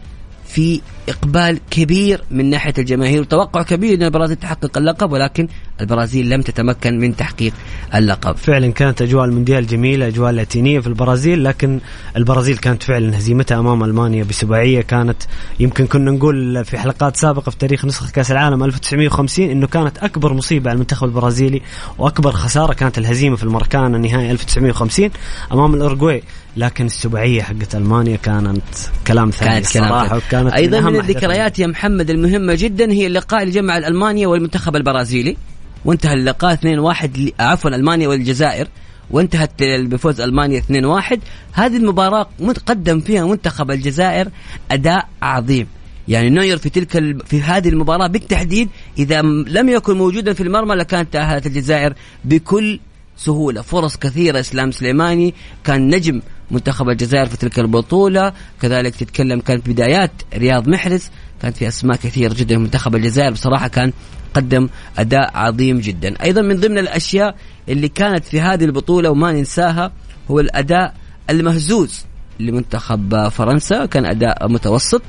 [0.47, 3.21] في إقبال كبير من ناحية الجماهير.
[3.21, 5.47] وتوقع كبير أن البرازيل تحقق اللقب ولكن
[5.81, 7.53] البرازيل لم تتمكن من تحقيق
[7.95, 8.35] اللقب.
[8.35, 11.79] فعلا كانت أجواء المونديال جميلة أجواء لاتينية في البرازيل لكن
[12.17, 15.23] البرازيل كانت فعلا هزيمتها أمام ألمانيا بسباعيه كانت
[15.59, 20.33] يمكن كنا نقول في حلقات سابقة في تاريخ نسخة كأس العالم 1950 إنه كانت أكبر
[20.33, 21.61] مصيبة على المنتخب البرازيلي
[21.97, 25.09] وأكبر خسارة كانت الهزيمة في المركان نهائي 1950
[25.51, 26.23] أمام الأورجواي.
[26.57, 28.61] لكن السباعيه حقت ألمانيا كانت
[29.07, 30.21] كلام ثاني كانت كلام الصراحة ثاني.
[30.27, 34.75] وكانت أيضا من أحداث الذكريات يا محمد المهمة جدا هي اللقاء اللي جمع المانيا والمنتخب
[34.75, 35.37] البرازيلي.
[35.85, 38.67] وانتهى اللقاء 2-1 ل- عفوا ألمانيا والجزائر.
[39.11, 41.17] وانتهت بفوز ألمانيا 2-1
[41.53, 44.27] هذه المباراة متقدم فيها منتخب الجزائر
[44.71, 45.67] أداء عظيم.
[46.07, 47.19] يعني نوير في تلك ال...
[47.25, 51.93] في هذه المباراة بالتحديد إذا لم يكن موجودا في المرمى لكانت تأهلت الجزائر
[52.25, 52.79] بكل
[53.17, 53.61] سهولة.
[53.61, 58.33] فرص كثيرة إسلام سليماني كان نجم منتخب الجزائر في تلك البطولة.
[58.61, 61.09] كذلك تتكلم كانت بدايات رياض محرز
[61.41, 62.57] كانت في أسماء كثير جدا.
[62.57, 63.93] منتخب الجزائر بصراحة كان
[64.33, 66.23] قدم أداء عظيم جدا.
[66.23, 67.35] أيضا من ضمن الأشياء
[67.69, 69.91] اللي كانت في هذه البطولة وما ننساها
[70.31, 70.93] هو الأداء
[71.29, 72.05] المهزوز
[72.39, 73.85] لمنتخب فرنسا.
[73.85, 75.01] كان أداء متوسط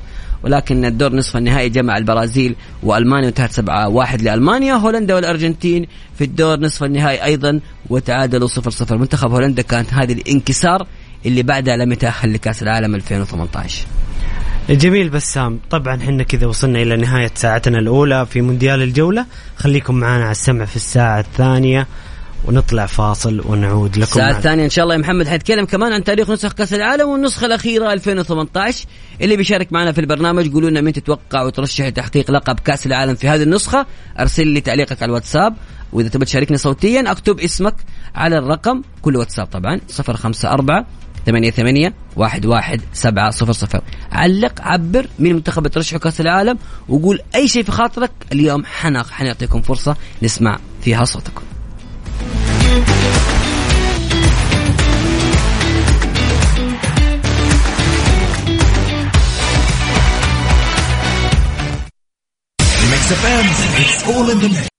[0.42, 4.74] ولكن الدور نصف النهائي جمع البرازيل وألمانيا وانتهت 7 1 لألمانيا.
[4.74, 5.86] هولندا والأرجنتين
[6.18, 10.86] في الدور نصف النهائي أيضا وتعادلوا 0 0 منتخب هولندا كانت هذه الانكسار
[11.26, 13.86] اللي بعدها لم يتأهل لكأس العالم 2018
[14.70, 15.60] جميل بسام.
[15.70, 19.26] طبعا إحنا كذا وصلنا إلى نهاية ساعتنا الأولى في مونديال الجولة.
[19.56, 21.86] خليكم معنا على السمع في الساعة الثانية
[22.44, 24.30] ونطلع فاصل ونعود لكم الساعة.
[24.30, 27.92] الثانية إن شاء الله يا محمد حنتكلم كمان عن تاريخ نسخ كأس العالم والنسخة الأخيرة
[27.92, 28.86] 2018
[29.20, 33.28] اللي بيشارك معنا في البرنامج قولوا لنا مين تتوقع وترشح لتحقيق لقب كأس العالم في
[33.28, 33.86] هذه النسخة؟
[34.20, 35.54] أرسل لي تعليقك على الواتساب.
[35.92, 37.74] وإذا تبي تشاركني صوتيا أكتب اسمك
[38.14, 40.84] على الرقم كل واتساب طبعا 054
[41.28, 43.80] ثمانية ثمانية واحد واحد سبعة صفر صفر.
[44.12, 48.10] علق عبر مين المنتخب بترشحه كأس العالم وقول أي شيء في خاطرك.
[48.32, 51.42] اليوم حنق حنعطيكم فرصة نسمع فيها صوتكم.
[63.80, 64.77] It's all in the mix.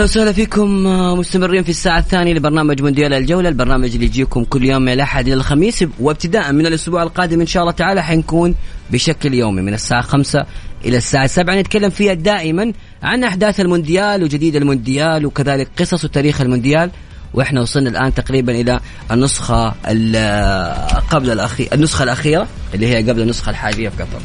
[0.00, 4.64] أهلا وسهلا فيكم آه، مستمرين في الساعة الثانية لبرنامج مونديال الجولة، البرنامج اللي يجيكم كل
[4.64, 8.54] يوم من الأحد إلى الخميس وابتداء من الأسبوع القادم إن شاء الله تعالى حنكون
[8.90, 10.46] بشكل يومي من الساعة خمسة
[10.84, 11.54] إلى الساعة سبعة.
[11.54, 16.90] نتكلم فيها دائما عن أحداث المونديال وجديد المونديال وكذلك قصص وتاريخ المونديال.
[17.34, 23.50] وإحنا وصلنا الآن تقريبا إلى النسخة ال- قبل الاخير النسخة الأخيرة اللي هي قبل النسخة
[23.50, 24.20] الحاليه في قطر.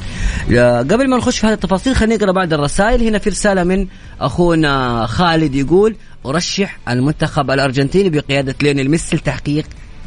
[0.94, 3.88] قبل ما نخش في هذه التفاصيل خلينا نقرأ بعض الرسائل هنا في رسالة من
[4.22, 9.66] أخونا خالد يقول أرشح المنتخب الأرجنتيني بقيادة ليونيل ميسي لتحقيق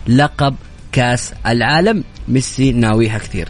[0.09, 0.55] لقب
[0.93, 3.49] كأس العالم ميسي ناويها كثير.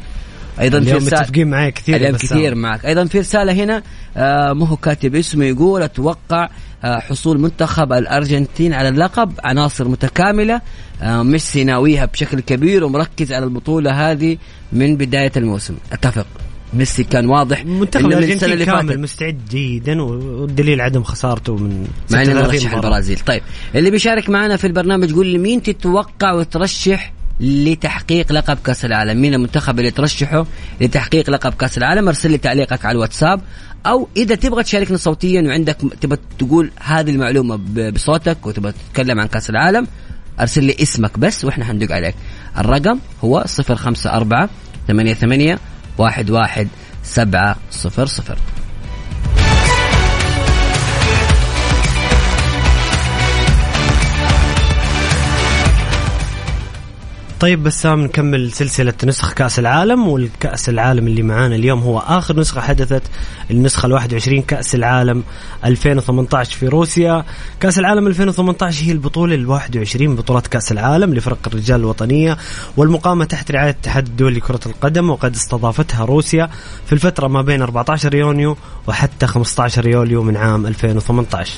[0.61, 3.83] أيضا اليوم رسالة- متفقين معي كثير اليوم كثير معك أيضا في رسالة هنا
[4.17, 6.49] آه ما هو كاتب اسمه يقول أتوقع آه
[6.83, 9.33] حصول منتخب الأرجنتين على اللقب.
[9.45, 10.61] عناصر متكاملة.
[11.03, 14.39] آه ميسي ناويها بشكل كبير ومركز على البطولة هذه
[14.73, 15.75] من بداية الموسم.
[15.93, 16.27] أتفق.
[16.75, 22.23] ميسي كان واضح منتخب من الأرجنتين اللي كامل مستعد جيدا والدليل عدم خسارته من مع
[22.23, 22.87] إنه 36 مرشح مباراة.
[22.87, 23.43] البرازيل طيب
[23.75, 29.21] اللي بيشارك معنا في البرنامج قول لي مين تتوقع وترشح لتحقيق لقب كأس العالم.
[29.21, 30.47] مين المنتخب اللي ترشحه
[30.81, 33.41] لتحقيق لقب كأس العالم؟ ارسل لي تعليقك على الواتساب.
[33.87, 37.57] أو إذا تبغى تشاركنا صوتيا وعندك تبغى تقول هذه المعلومة
[37.91, 39.87] بصوتك وتبغى تتكلم عن كأس العالم
[40.41, 42.15] ارسل لي اسمك بس وإحنا حندق عليك.
[42.59, 44.49] الرقم هو 054
[44.89, 45.59] 88
[46.01, 46.67] 11
[47.03, 47.57] 700
[57.41, 62.61] طيب بسام نكمل سلسلة نسخ كأس العالم والكأس العالم اللي معانا اليوم هو آخر نسخة
[62.61, 63.03] حدثت
[63.51, 65.23] النسخة ال 21 كأس العالم
[65.65, 67.25] 2018 في روسيا.
[67.61, 72.37] كأس العالم 2018 هي البطولة ال 21 بطولة كأس العالم لفرق الرجال الوطنية
[72.77, 76.51] والمقامة تحت رعاية الاتحاد الدولي لكرة القدم وقد استضافتها روسيا
[76.87, 81.53] في الفترة ما بين 14 يونيو وحتى 15 يوليو من عام 2018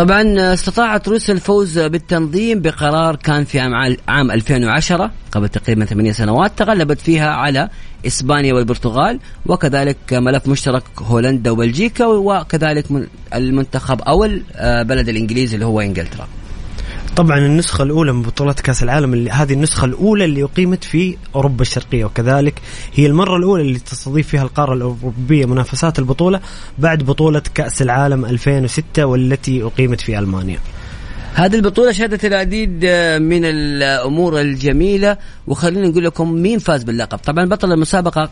[0.00, 6.52] طبعا استطاعت روسيا الفوز بالتنظيم بقرار كان في عام عام 2010 قبل تقريبا ثمانية سنوات
[6.56, 7.68] تغلبت فيها على
[8.06, 15.80] إسبانيا والبرتغال وكذلك ملف مشترك هولندا وبلجيكا وكذلك من- المنتخب أو البلد الانجليزي اللي هو
[15.80, 16.28] إنجلترا.
[17.16, 21.62] طبعا النسخة الأولى من بطولة كأس العالم اللي هذه النسخة الأولى اللي أقيمت في أوروبا
[21.62, 22.54] الشرقية وكذلك
[22.94, 26.40] هي المرة الأولى اللي تستضيف فيها القارة الأوروبية منافسات البطولة
[26.78, 30.58] بعد بطولة كأس العالم 2006 والتي أقيمت في ألمانيا.
[31.34, 37.18] هذه البطولة شهدت العديد آه، من الأمور الجميلة وخلينا نقول لكم مين فاز باللقب.
[37.18, 38.30] طبعا بطل المسابقة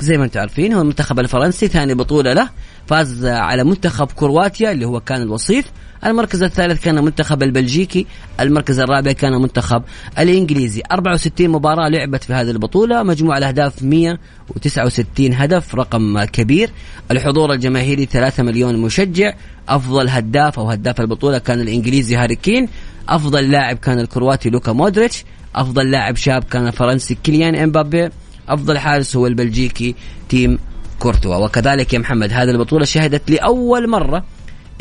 [0.00, 2.48] زي ما أنتم عارفين هو المنتخب الفرنسي ثاني بطولة له
[2.86, 5.64] فاز على منتخب كرواتيا اللي هو كان الوصيف
[6.06, 8.06] المركز الثالث كان المنتخب البلجيكي
[8.40, 9.82] المركز الرابع كان المنتخب
[10.18, 10.82] الإنجليزي.
[10.92, 16.70] 64 مباراة لعبت في هذه البطولة مجموع الأهداف 169 هدف رقم كبير.
[17.10, 19.34] الحضور الجماهيري 3 مليون مشجع.
[19.68, 22.68] أفضل هداف أو هداف البطولة كان الإنجليزي هاري كين.
[23.08, 25.24] أفضل لاعب كان الكرواتي لوكا مودريتش.
[25.54, 28.08] أفضل لاعب شاب كان الفرنسي كيليان إمبابي.
[28.48, 29.94] أفضل حارس هو البلجيكي
[30.28, 30.58] تيبو
[30.98, 31.36] كورتوا.
[31.36, 34.24] وكذلك يا محمد هذه البطولة شهدت لأول مرة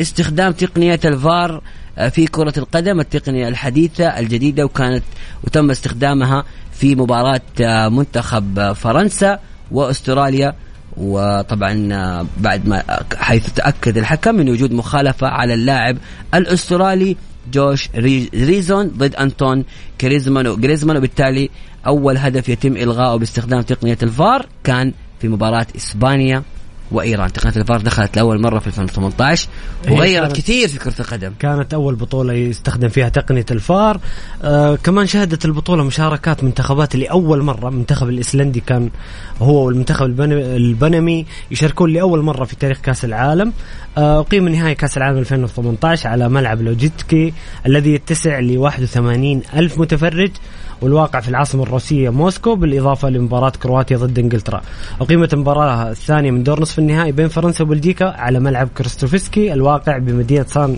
[0.02, 1.62] استخدام تقنية الفار
[1.98, 5.04] آه، في كرة القدم التقنية الحديثة الجديدة وكانت
[5.44, 9.40] وتم استخدامها في مباراة آه، منتخب آه، فرنسا
[9.72, 10.54] وأستراليا.
[10.98, 12.84] وطبعا بعد ما
[13.18, 15.98] حيث تأكد الحكم من وجود مخالفة على اللاعب
[16.34, 17.18] الأسترالي
[17.54, 19.64] جوش ري- ريزدون ضد أنطوان
[20.02, 20.98] كريزمان جريزمان.
[20.98, 21.50] وبالتالي
[21.88, 26.44] أول هدف يتم الغائه باستخدام تقنية الفار كان في مباراة إسبانيا.
[26.92, 27.34] وإيران.
[27.34, 29.48] تقنية الفار دخلت لأول مرة في 2018
[29.86, 31.32] هي وغيرت كثير في كرة القدم.
[31.40, 34.00] كانت أول بطولة يستخدم فيها تقنية الفار.
[34.44, 37.70] آه كمان شهدت البطولة مشاركات منتخبات لأول مرة.
[37.70, 38.90] المنتخب الإيسلندي كان
[39.42, 43.54] هو والمنتخب البن- البنمي يشاركون لأول مرة في تاريخ كأس العالم.
[43.98, 47.34] آه أقيم نهائي كأس العالم 2018 على ملعب لوجيتكي
[47.66, 50.32] الذي يتسع ل 81 ألف متفرج.
[50.82, 54.62] والواقع في العاصمة الروسية موسكو بالإضافة لمباراة كرواتيا ضد إنجلترا.
[55.02, 60.44] أقيمت المباراة الثانية من دور نصف النهائي بين فرنسا وبلجيكا على ملعب كريستوفسكي الواقع بمدينة
[60.44, 60.78] سان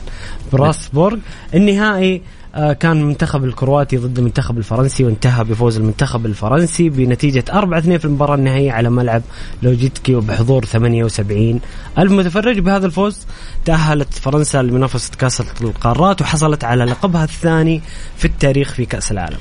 [0.54, 1.18] براسبورغ
[1.56, 2.22] النهائي
[2.54, 8.72] كان المنتخب الكرواتي ضد المنتخب الفرنسي وانتهى بفوز المنتخب الفرنسي بنتيجة 4-2 في المباراة النهائية
[8.72, 9.22] على ملعب
[9.64, 11.60] لوجيتكي وبحضور 78
[11.98, 13.18] ألف متفرج بهذا الفوز
[13.66, 17.82] تأهلت فرنسا لمنافسة كأس القارات وحصلت على لقبها الثاني
[18.18, 19.38] في التاريخ في كأس العالم.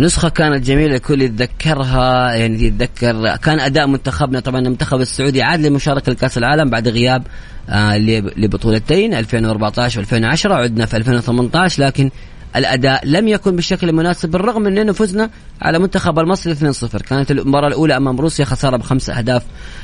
[0.00, 6.12] نسخة كانت جميلة الكل يتذكرها يعني يتذكر كان أداء منتخبنا طبعا المنتخب السعودي عاد للمشاركة
[6.12, 7.22] لكأس العالم بعد غياب
[7.68, 7.98] آه
[8.36, 12.10] لبطولتين 2014 و2010 عدنا في 2018 لكن
[12.56, 15.30] الأداء لم يكن بالشكل المناسب بالرغم انه فزنا
[15.62, 19.42] على منتخب المصري 2-0 كانت المباراة الأولى أمام روسيا خسارة بخمس أهداف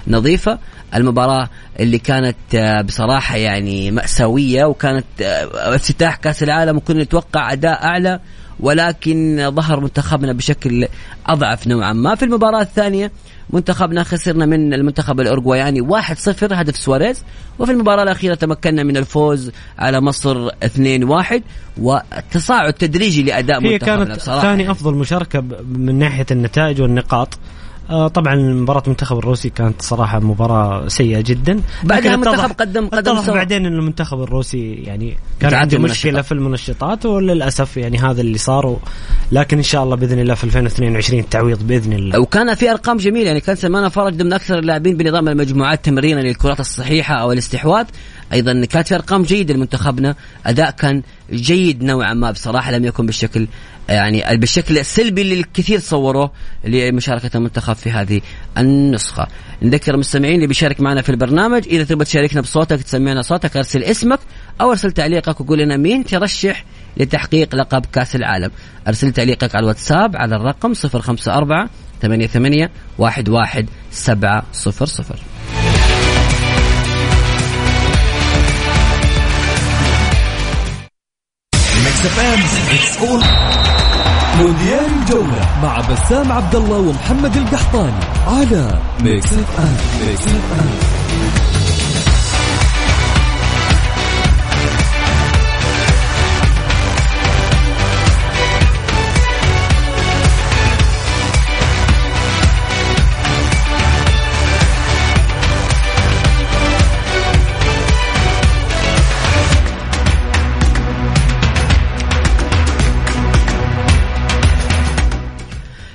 [0.09, 0.59] نظيفة.
[0.95, 1.49] المباراة
[1.81, 8.21] اللي كانت آه، بصراحة يعني مأساوية وكانت آه، افتتاح كأس العالم وكنا نتوقع أداء أعلى.
[8.61, 10.87] ولكن ظهر منتخبنا بشكل
[11.27, 12.15] أضعف نوعا ما.
[12.15, 13.13] في المباراة الثانية
[13.51, 17.25] منتخبنا خسرنا من المنتخب الاورجواياني 1-0 هدف سواريز.
[17.59, 21.41] وفي المباراة الأخيرة تمكنا من الفوز على مصر 2-1
[21.79, 24.43] والتصاعد تدريجي لأداء هي منتخبنا كانت بصراحة.
[24.43, 25.41] ثاني أفضل مشاركة
[25.73, 27.39] من ناحية النتائج والنقاط.
[27.89, 33.35] طبعا مباراة المنتخب الروسي كانت صراحة مباراة سيئة جدا بعدها المنتخب قدم- قدم سوا.
[33.35, 35.79] بعدين إن المنتخب الروسي يعني كان عنده.
[35.79, 38.77] مشكلة في المنشطات وللأسف يعني هذا اللي صار
[39.33, 43.27] لكن إن شاء الله بإذن الله في 2022 التعويض بإذن الله وكان في أرقام جميلة
[43.27, 47.87] يعني كان سلمان فرج ضمن أكثر اللاعبين بنظام المجموعات تمرينا للكرات الصحيحة أو الاستحواذ
[48.33, 50.15] أيضا كانت في أرقام جيدة لمنتخبنا.
[50.47, 51.03] أداء كان
[51.33, 53.47] جيد نوعا ما بصراحة لم يكن بالشكل
[53.89, 56.31] يعني بالشكل السلبي اللي الكثير صوروه
[56.65, 58.21] لمشاركة المنتخب في هذه
[58.59, 59.27] النسخة.
[59.63, 64.19] نذكر المستمعين اللي بيشارك معنا في البرنامج إذا تبغى تشاركنا بصوتك تسمعنا صوتك أرسل اسمك
[64.61, 66.65] أو أرسل تعليقك وقول لنا مين ترشح
[66.97, 68.51] لتحقيق لقب كأس العالم.
[68.89, 71.69] أرسل تعليقك على الواتساب على الرقم 054
[72.03, 72.69] 88
[73.01, 75.38] 11
[81.99, 82.41] 700 Mix FM,
[82.77, 83.23] it's all
[84.39, 90.71] مونديال الجولة مع بسام عبد الله ومحمد القحطاني على Mix FM Mix FM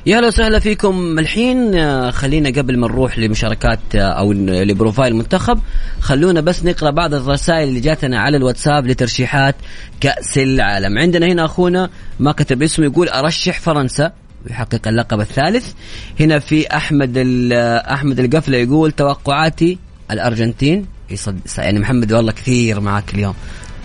[0.06, 1.20] يا أهلا وسهلا فيكم.
[1.20, 5.60] الحين آه، خلينا قبل ما نروح لمشاركات آه، أو لبروفايل المنتخب
[6.00, 9.56] خلونا بس نقرأ بعض الرسائل اللي جاتنا على الواتساب لترشيحات
[10.02, 10.98] كأس العالم.
[10.98, 11.90] عندنا هنا أخونا
[12.20, 14.12] ما كتب اسمه يقول أرشح فرنسا
[14.46, 15.72] ويحقق اللقب الثالث.
[16.20, 17.14] هنا في أحمد
[17.54, 19.78] آه، أحمد القفلة يقول توقعاتي
[20.12, 20.86] الأرجنتين.
[21.10, 23.34] يصد يعني محمد والله كثير معك اليوم.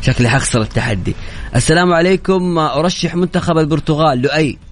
[0.03, 1.15] شكلي حخسر التحدي.
[1.57, 2.59] السلام عليكم.
[2.59, 4.68] أرشح منتخب البرتغال لؤي.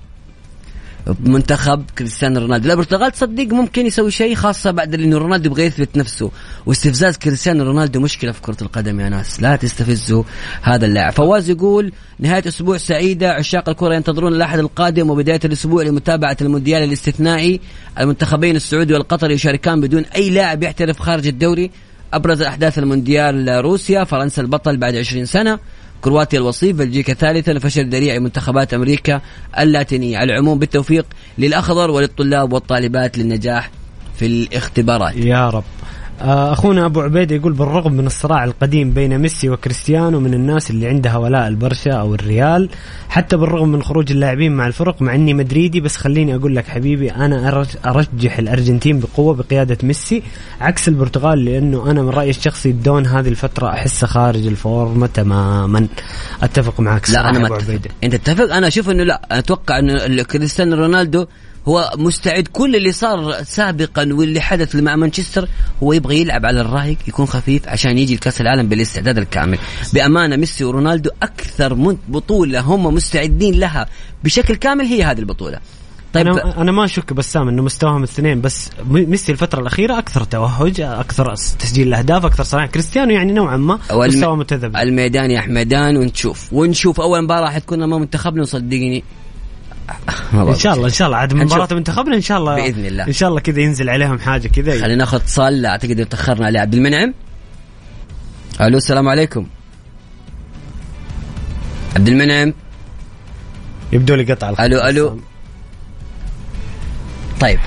[1.20, 2.68] منتخب كريستيانو رونالدو.
[2.68, 6.30] لا البرتغال تصدق ممكن يسوي شيء خاصة بعد إنه رونالدو يبغى يثبت نفسه.
[6.66, 9.42] واستفزاز كريستيانو رونالدو مشكلة في كرة القدم يا ناس.
[9.42, 10.22] لا تستفزوا
[10.62, 11.12] هذا اللاعب.
[11.12, 17.61] فواز يقول نهاية أسبوع سعيدة عشاق الكرة ينتظرون الأحد القادم وبداية الأسبوع لمتابعة المونديال الاستثنائي.
[18.00, 21.70] المنتخبين السعودي والقطري يشاركان بدون أي لاعب يحترف خارج الدوري
[22.12, 24.04] أبرز أحداث المونديال روسيا.
[24.04, 25.59] فرنسا البطل بعد 20 سنة.
[26.07, 29.20] كرواتيا الوصيف بلجيكا ثالثا فشل ذريع منتخبات أمريكا
[29.59, 30.18] اللاتينية.
[30.18, 31.07] على العموم بالتوفيق
[31.38, 33.70] للأخضر وللطلاب والطالبات للنجاح
[34.16, 35.16] في الاختبارات.
[35.16, 35.64] يا رب.
[36.20, 41.16] أخونا أبو عبيدة يقول بالرغم من الصراع القديم بين ميسي وكريستيانو من الناس اللي عندها
[41.16, 42.68] ولاء البرشا أو الريال
[43.08, 47.10] حتى بالرغم من خروج اللاعبين مع الفرق مع إني مدريدي بس خليني أقول لك حبيبي
[47.10, 50.22] أنا أرجح الأرجنتين بقوة بقيادة ميسي
[50.60, 55.86] عكس البرتغال لأنه أنا من رأيي الشخصي الدون هذه الفترة أحسه خارج الفورمة تماما.
[56.42, 57.90] أتفق معك لا أنا ما عبيدة.
[58.04, 61.26] أنت تتفق؟ أنا أشوف إنه لا أتوقع إنه كريستيانو رونالدو
[61.68, 65.48] هو مستعد كل اللي صار سابقا واللي حدث مع مانشستر
[65.82, 69.58] هو يبغى يلعب على الرايق يكون خفيف عشان يجي الكاس العالم بالاستعداد الكامل.
[69.94, 73.86] بأمانة ميسي ورونالدو أكثر من بطولة هم مستعدين لها
[74.24, 75.58] بشكل كامل هي هذه البطولة.
[76.12, 80.80] طيب أنا أنا ما أشك بسام إنه مستواهم الاثنين بس ميسي الفترة الأخيرة أكثر توهج
[80.80, 82.66] أكثر تسجيل الأهداف أكثر صناعة.
[82.66, 84.76] كريستيانو يعني نوعا ما مستوى متذبذب.
[84.76, 86.52] الميدان يا حميدان ونشوف.
[86.52, 89.04] ونشوف أول مباراة حتكون أمام منتخبنا وصدقني
[90.34, 91.18] إن شاء الله إن شاء الله.
[91.18, 91.34] عاد.
[91.34, 92.55] مباراة منتخبنا إن شاء الله.
[92.55, 93.07] بإذن الله.
[93.07, 94.80] إن شاء الله كذا ينزل عليهم حاجة كذا.
[94.80, 95.66] خلينا ناخذ اتصال.
[95.66, 97.14] أعتقد تأخرنا عليه عبد المنعم.
[98.61, 99.47] ألو السلام عليكم.
[101.97, 102.55] عبد المنعم.
[103.93, 104.61] يبدو لي قطع الخط.
[104.61, 105.20] ألو ألو.
[107.41, 107.59] طيب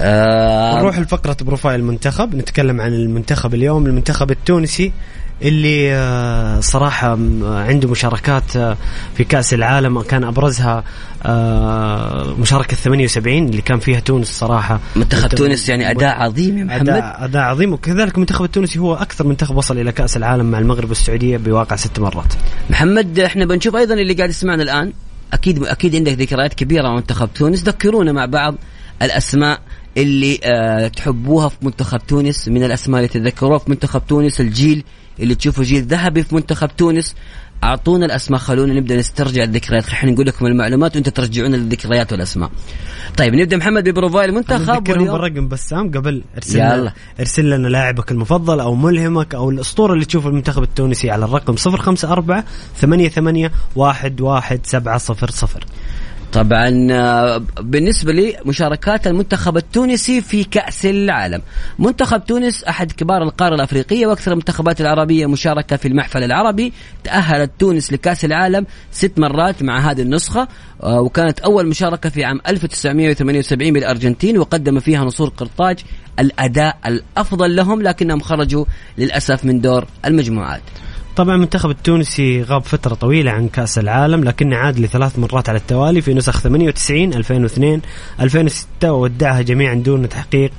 [0.00, 2.34] آه نروح لفقرة بروفايل المنتخب.
[2.34, 3.86] نتكلم عن المنتخب اليوم.
[3.86, 4.92] المنتخب التونسي
[5.42, 7.10] اللي آه، صراحة
[7.42, 8.76] عنده مشاركات آه،
[9.16, 10.02] في كأس العالم.
[10.02, 10.84] كان أبرزها
[11.26, 14.80] آه، مشاركة 78 اللي كان فيها تونس صراحة.
[14.96, 17.72] منتخب تونس يعني أداء عظيم يا محمد؟ أداء, أداء عظيم.
[17.72, 21.98] وكذلك المنتخب التونسي هو أكثر منتخب وصل إلى كأس العالم مع المغرب والسعودية بواقع ست
[21.98, 22.34] مرات.
[22.70, 24.92] محمد إحنا بنشوف أيضا اللي قاعد يسمعنا الآن.
[25.32, 27.62] أكيد أكيد عندك ذكريات كبيرة مع منتخب تونس.
[27.62, 28.54] ذكرونا مع بعض
[29.02, 29.60] الأسماء
[29.96, 30.38] اللي
[30.96, 34.84] تحبوها في منتخب تونس من الأسماء اللي تتذكروها في منتخب تونس الجيل
[35.20, 37.14] اللي تشوفه جيل ذهبي في منتخب تونس
[37.64, 39.88] أعطونا الأسماء خلونا نبدأ نسترجع الذكريات.
[39.88, 42.50] إحنا نقول لكم المعلومات وانت ترجعون الذكريات والأسماء.
[43.16, 46.76] طيب نبدأ محمد ببروفايل المنتخب بالرقم بسام قبل ارسل يلا.
[46.76, 51.54] لنا ارسل لنا لاعبك المفضل أو ملهمك أو الأسطورة اللي تشوف المنتخب التونسي على الرقم
[51.66, 52.42] 054
[52.76, 55.60] 88 11700
[56.34, 61.42] طبعا آه، بالنسبة لي مشاركات المنتخب التونسي في كأس العالم.
[61.78, 66.72] منتخب تونس أحد كبار القارة الأفريقية وأكثر المنتخبات العربية مشاركة في المحفل العربي.
[67.04, 70.48] تأهلت تونس لكأس العالم ست مرات مع هذه النسخة
[70.82, 75.78] آه، وكانت أول مشاركة في عام 1978 بالأرجنتين وقدم فيها نصور قرطاج
[76.18, 78.64] الأداء الأفضل لهم لكنهم خرجوا
[78.98, 80.62] للأسف من دور المجموعات.
[81.16, 86.00] طبعا المنتخب التونسي غاب فترة طويلة عن كأس العالم لكنه عاد لثلاث مرات على التوالي
[86.00, 87.80] في نسخ 98 2002
[88.20, 90.52] 2006 وودعها جميعا دون تحقيق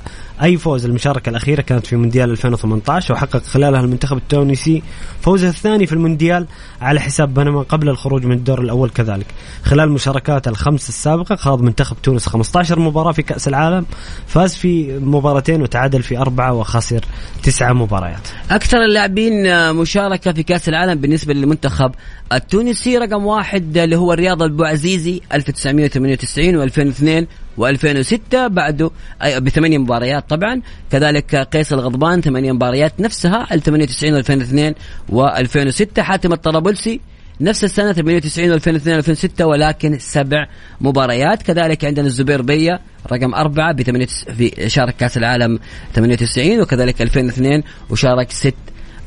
[0.44, 0.86] أي فوز.
[0.86, 4.84] المشاركة الأخيرة كانت في مونديال 2018 وحقق خلالها المنتخب التونسي
[5.22, 6.48] فوزه الثاني في المونديال
[6.82, 9.26] على حساب بنما قبل الخروج من الدور الأول كذلك.
[9.64, 13.86] خلال المشاركات الخمس السابقة خاض منتخب تونس 15 مباراة في كأس العالم
[14.28, 17.06] فاز في مباراتين وتعادل في أربعة وخسر
[17.44, 18.28] تسعة مباريات.
[18.52, 21.92] أكثر اللاعبين مشاركة في كأس العالم بالنسبة للمنتخب
[22.34, 22.98] التونسي.
[22.98, 27.26] رقم واحد اللي هو الرياض البوعزيزي 1998 و2002
[27.58, 28.92] و2006 بعده
[29.38, 30.62] بثمانية مباريات طبعا.
[30.92, 34.76] كذلك قيس الغضبان ثمانية مباريات نفسها ال 98 و2002
[35.12, 37.02] و2006 حاتم الطرابلسي
[37.42, 40.48] نفس السنة 98 2002 2006 ولكن سبع
[40.82, 41.42] مباريات.
[41.44, 42.80] كذلك عندنا الزبير بيا
[43.12, 44.06] رقم أربعة ب
[44.38, 45.60] في شارك كأس العالم
[45.96, 48.56] 98 وكذلك 2002 وشارك ست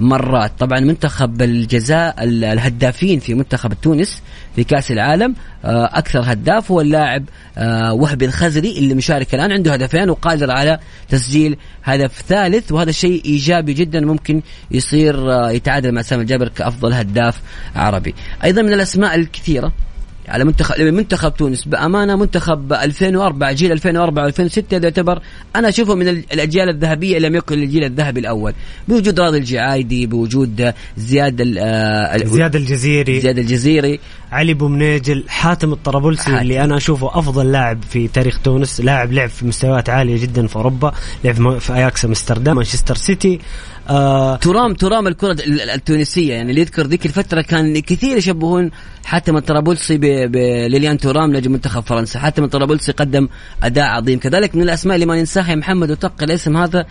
[0.00, 0.52] مرات.
[0.58, 4.22] طبعا منتخب الجزاء ال- الهدافين في منتخب تونس
[4.56, 5.34] في كأس العالم
[5.64, 7.24] آه، أكثر هداف هو اللاعب
[7.58, 10.78] آه، وهبي الخزري اللي مشارك الآن عنده هدفين وقادر على
[11.08, 16.92] تسجيل هدف ثالث وهذا شيء إيجابي جدا ممكن يصير آه، يتعادل مع سامي الجابر كأفضل
[16.92, 17.40] هداف
[17.76, 18.14] عربي.
[18.44, 19.72] أيضا من الأسماء الكثيرة
[20.28, 21.64] على منتخب منتخب تونس.
[21.64, 25.22] بأمانة منتخب 2004 جيل 2004 و2006 يعتبر
[25.56, 28.54] أنا أشوفه من ال- الأجيال الذهبية لم يكن الجيل الذهبي الأول.
[28.88, 33.20] بوجود راضي الجعايدي بوجود زياد آه، زياد الجزيري.
[33.20, 34.00] زياد الجزيري.
[34.32, 36.38] علي بومنيجل حاتم الطرابلسي حاتم.
[36.38, 38.80] اللي أنا أشوفه أفضل لاعب في تاريخ تونس.
[38.80, 40.92] لاعب لعب في مستويات عالية جدا في أوروبا
[41.24, 43.40] لعب في أياكس أمستردام مانشستر سيتي.
[43.90, 46.34] آه ترام ترام الكرة ال- ال- التونسية.
[46.34, 48.70] يعني اللي يذكر ذيك الفترة كان كثير يشبهون
[49.04, 52.18] حاتم الطرابلسي ب- بليليان ترام نجم منتخب فرنسا.
[52.18, 53.28] حاتم الطرابلسي قدم
[53.62, 54.18] أداء عظيم.
[54.18, 56.86] كذلك من الأسماء اللي ما ننساها محمد وتقل الاسم هذا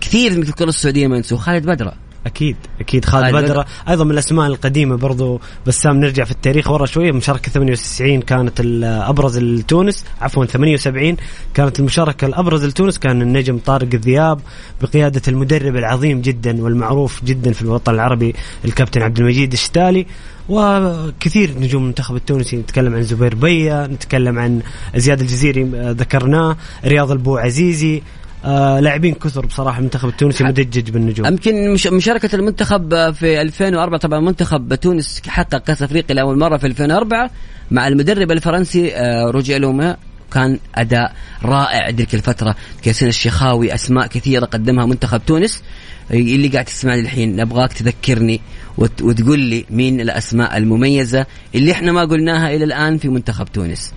[0.00, 1.38] كثير في الكرة السعودية ما ينسوه.
[1.38, 2.09] خالد بدرة.
[2.26, 3.04] أكيد أكيد.
[3.04, 3.64] خالد بدره بدر.
[3.88, 5.40] أيضا من الأسماء القديمة برضو.
[5.66, 6.70] بسام نرجع في التاريخ.
[6.70, 11.16] ورا شوية مشاركة 98 كانت الابرز لتونس عفوا 78
[11.54, 14.40] كانت المشاركة الأبرز لتونس كان النجم طارق الذياب
[14.82, 20.06] بقيادة المدرب العظيم جدا والمعروف جدا في الوطن العربي الكابتن عبد المجيد الشتالي.
[20.48, 22.56] وكثير نجوم المنتخب التونسي.
[22.56, 24.62] نتكلم عن زبير بيا نتكلم عن
[24.96, 26.56] زياد الجزيري آه، ذكرناه.
[26.84, 28.02] رياض البوعزيزي
[28.44, 31.26] آه لاعبين كثر بصراحة المنتخب التونسي مدجج بالنجوم.
[31.26, 36.66] يمكن مش مشاركة المنتخب في 2004 طبعا منتخب تونس حقق كأس أفريقيا لأول مرة في
[36.66, 37.30] 2004
[37.70, 39.96] مع المدرب الفرنسي آه، روجي لومار
[40.32, 42.56] كان أداء رائع ذيك الفترة.
[42.82, 45.62] ياسين الشيخاوي أسماء كثيرة قدمها منتخب تونس.
[46.10, 48.40] اللي قاعد تسمعني الحين نبغاك تذكرني
[48.78, 53.92] وت- وتقول لي مين الأسماء المميزة اللي إحنا ما قلناها إلى الآن في منتخب تونس.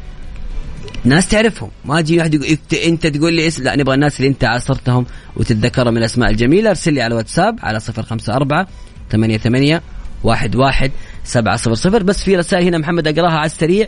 [1.05, 1.69] ناس تعرفهم.
[1.86, 5.05] ما تجي واحد يقول إنت- إنت تقول لي اسم لا نبغى الناس اللي أنت عاصرتهم
[5.38, 6.69] وتتذكرهم من الأسماء الجميلة.
[6.69, 8.65] أرسل لي على واتساب على 054
[9.11, 9.79] 88
[10.25, 10.91] 11
[11.23, 13.88] 700 بس في رسائل هنا محمد أقراها على السريع.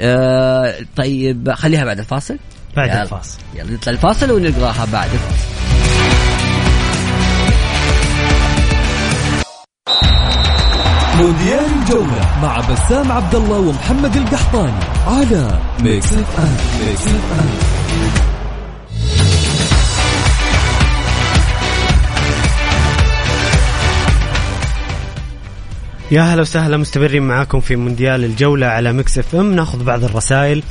[0.00, 2.38] آه طيب خليها بعد الفاصل.
[2.76, 3.02] بعد يلا.
[3.02, 3.38] الفاصل.
[3.54, 5.46] يلا نطلع الفاصل ونقراها بعد الفاصل.
[11.18, 16.56] مونديال الجولة مع بسام عبد الله ومحمد القحطاني على Mix FM
[16.86, 17.48] Mix FM
[26.10, 30.62] يا هلا وسهلا مستمرين معاكم في مونديال الجولة على Mix FM ناخذ بعض الرسائل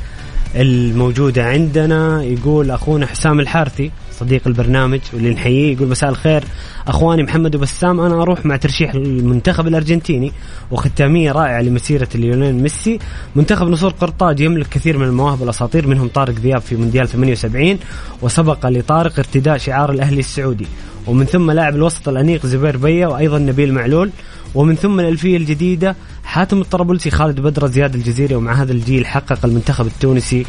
[0.56, 2.24] الموجودة عندنا.
[2.24, 6.44] يقول أخونا حسام الحارثي صديق البرنامج واللي نحييه يقول مساء الخير.
[6.88, 10.32] أخواني محمد وبسام أنا أروح مع ترشيح المنتخب الأرجنتيني
[10.72, 13.00] وختامية رائعة لمسيرة ليونيل ميسي.
[13.36, 17.80] منتخب نصور قرطاج يملك كثير من المواهب والأساطير منهم طارق ذياب في مونديال 78
[18.22, 20.68] وسبق لطارق ارتداء شعار الأهلي السعودي.
[21.08, 24.10] ومن ثم لاعب الوسط الأنيق زبير بيا وأيضا نبيل معلول.
[24.56, 29.88] ومن ثم الألفية الجديدة حاتم الطرابلسي خالد بدر زياد الجزيري ومع هذا الجيل حقق المنتخب
[29.88, 30.46] التونسي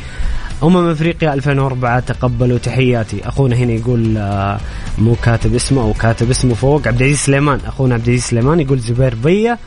[0.62, 3.28] أمم أفريقيا 2004 تقبلوا تحياتي.
[3.28, 4.60] أخونا هنا يقول آه،
[4.98, 6.88] مو كاتب اسمه أو كاتب اسمه فوق.
[6.88, 7.60] عبد العزيز سليمان.
[7.66, 9.58] أخونا عبد العزيز سليمان يقول زبير بيا.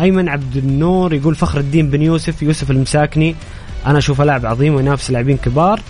[0.00, 2.42] أيمن عبد النور يقول فخر الدين بن يوسف.
[2.42, 3.34] يوسف المساكني.
[3.86, 5.80] أنا أشوفه لاعب عظيم وينافس لاعبين كبار.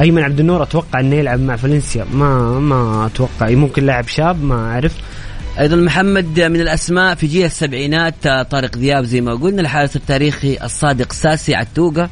[0.00, 2.06] أيمن عبد النور أتوقع إنه يلعب مع فالنسيا.
[2.12, 3.50] ما ما أتوقع.
[3.50, 4.94] ممكن لاعب شاب ما أعرف.
[5.58, 11.12] أيضا محمد من الأسماء في جيل السبعينات طارق ذياب زي ما قلنا الحارس التاريخي الصادق
[11.12, 12.08] ساسي عتوقة.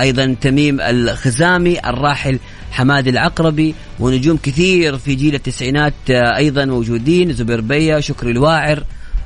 [0.00, 2.38] أيضا تميم الخزامي الراحل
[2.70, 8.84] حماد العقربي ونجوم كثير في جيل التسعينات آه، أيضا موجودين زبير بيا شكري الواعر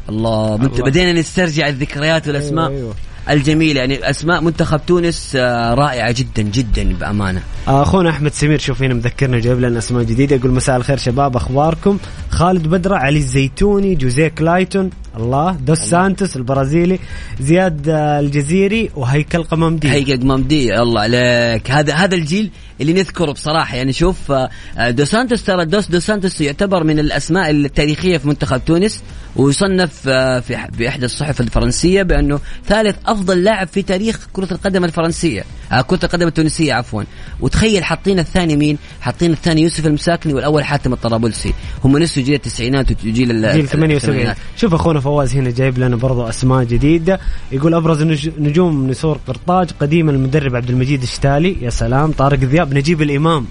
[0.09, 0.67] الله, الله.
[0.67, 0.85] الله.
[0.85, 2.95] بدينا نسترجع الذكريات والأسماء أيوة، أيوة.
[3.31, 7.43] الجميله يعني أسماء منتخب تونس آه، رائعة جدا جدا بأمانة.
[7.69, 10.37] أخونا أحمد سمير شوف هنا مذكرنا جايب لنا أسماء جديدة.
[10.37, 11.99] يقول مساء الخير شباب أخباركم؟
[12.31, 16.99] خالد بدرة علي الزيتوني جوزيه كلايتون آه دوس سانتوس البرازيلي
[17.41, 19.91] زياد آه، الجزيري وهيكل قمامدية.
[19.91, 21.71] هيكل قمامدية الله عليك.
[21.71, 22.51] هذا هذا الجيل
[22.81, 23.77] اللي نذكره بصراحة.
[23.77, 28.29] يعني شوف آه، آه، دو سانتوس ترى دوس دو سانتوس يعتبر من الأسماء التاريخية في
[28.29, 29.03] منتخب تونس
[29.37, 34.85] ويصنف آه، في في إحدى الصحف الفرنسية بأنه ثالث أفضل لاعب في تاريخ كرة القدم
[34.85, 35.45] الفرنسية
[35.87, 37.03] كرة القدم التونسية عفوا.
[37.41, 41.55] وتخيل حاطين الثاني مين؟ حاطين الثاني يوسف المساكني والأول حاتم الطرابلسي.
[41.85, 44.37] هم نسوا جيل التسعينات وجيل ال- جيل 78 الثمانينات.
[44.57, 47.21] شوف أخونا فواز هنا جايب لنا برضو أسماء جديدة.
[47.53, 51.57] يقول أبرز نج- نجوم نسور قرطاج قديما المدرب عبد المجيد الشتالي.
[51.63, 53.47] يا سلام طارق ذياب نجيب الإمام.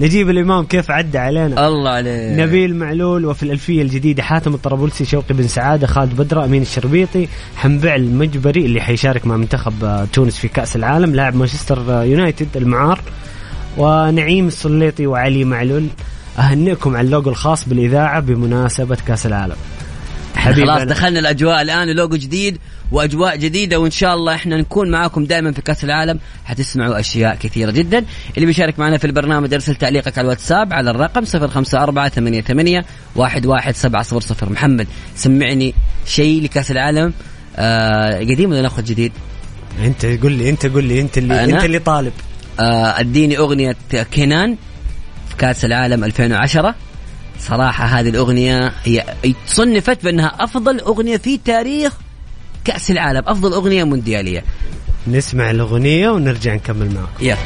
[0.00, 2.38] نجيب الإمام كيف عدى علينا؟ الله عليك.
[2.40, 7.94] نبيل معلول وفي الألفية الجديدة حاتم الطرابلسي شوقي بن سعادة خالد بدرة أمين الشرميطي حنبعل
[7.94, 13.00] المجبري اللي حيشارك مع منتخب آه، تونس في كأس العالم لاعب مانشستر آه، يونايتد المعار
[13.78, 15.86] ونعيم السليطي وعلي معلول.
[16.38, 19.56] أهنئكم على اللوجو الخاص بالإذاعة بمناسبة كأس العالم.
[20.54, 20.84] خلاص أنا.
[20.84, 22.58] دخلنا الأجواء الآن لوجو جديد
[22.92, 27.70] وأجواء جديدة وإن شاء الله إحنا نكون معاكم دائما في كأس العالم حتسمعوا أشياء كثيرة
[27.70, 28.04] جدا
[28.36, 32.82] اللي بيشارك معنا في البرنامج أرسل تعليقك على الواتساب على الرقم 054 88
[33.16, 34.86] 11700 محمد
[35.16, 35.74] سمعني
[36.06, 37.12] شيء لكأس العالم
[37.56, 39.12] آه قديم ولا ناخذ جديد؟
[39.84, 42.12] أنت قل لي أنت قل لي أنت اللي أنا؟ أنت اللي طالب
[42.60, 43.76] آه أديني أغنية
[44.10, 44.56] كينان
[45.28, 46.74] في كأس العالم 2010
[47.40, 49.04] صراحة هذه الأغنية هي
[49.46, 51.92] صنفت بأنها أفضل أغنية في تاريخ
[52.64, 54.44] كأس العالم أفضل أغنية مونديالية.
[55.06, 57.24] نسمع الأغنية ونرجع نكمل معكم.
[57.24, 57.36] يلا.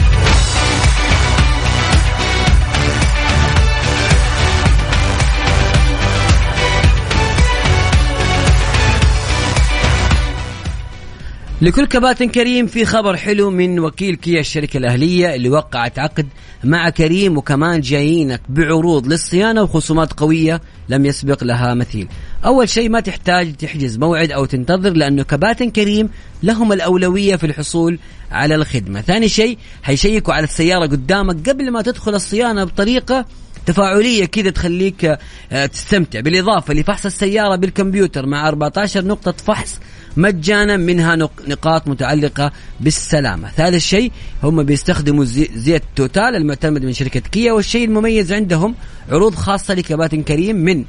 [11.62, 16.26] لكل كباتن كريم في خبر حلو من وكيل كيا الشركة الأهلية اللي وقعت عقد
[16.64, 22.08] مع كريم وكمان جايينك بعروض للصيانة وخصومات قوية لم يسبق لها مثيل.
[22.44, 26.10] أول شيء ما تحتاج تحجز موعد أو تنتظر لأنه كباتن كريم
[26.42, 27.98] لهم الأولوية في الحصول
[28.30, 29.00] على الخدمة.
[29.00, 33.26] ثاني شيء حيشيكوا على السيارة قدامك قبل ما تدخل الصيانة بطريقة
[33.66, 35.18] تفاعلية كذا تخليك
[35.52, 36.20] آه، تستمتع.
[36.20, 39.80] بالإضافة لفحص السيارة بالكمبيوتر مع 14 نقطة فحص
[40.16, 43.48] مجانا منها نق- نقاط متعلقة بالسلامة.
[43.50, 48.74] ثالث شيء هم بيستخدموا زي- زيت توتال المعتمد من شركة كيا والشيء المميز عندهم
[49.10, 50.84] عروض خاصة لكباتن كريم من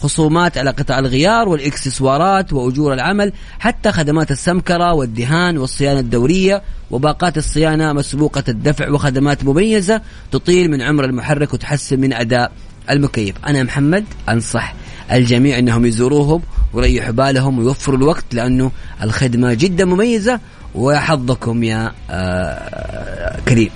[0.00, 7.92] خصومات على قطع الغيار والإكسسوارات وأجور العمل حتى خدمات السمكرة والدهان والصيانة الدورية وباقات الصيانة
[7.92, 10.00] مسبوقة الدفع وخدمات مميزة
[10.32, 12.52] تطيل من عمر المحرك وتحسن من أداء
[12.90, 13.34] المكيف.
[13.46, 14.74] أنا محمد أنصح
[15.12, 16.42] الجميع إنهم يزوروهم
[16.72, 18.70] ويريحوا بالهم ويوفروا الوقت لأنه
[19.02, 20.40] الخدمة جدا مميزة
[20.74, 23.70] وحظكم يا آه كريم.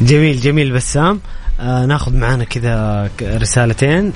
[0.00, 1.20] جميل جميل بسام.
[1.60, 4.12] آه ناخذ معانا كذا رسالتين.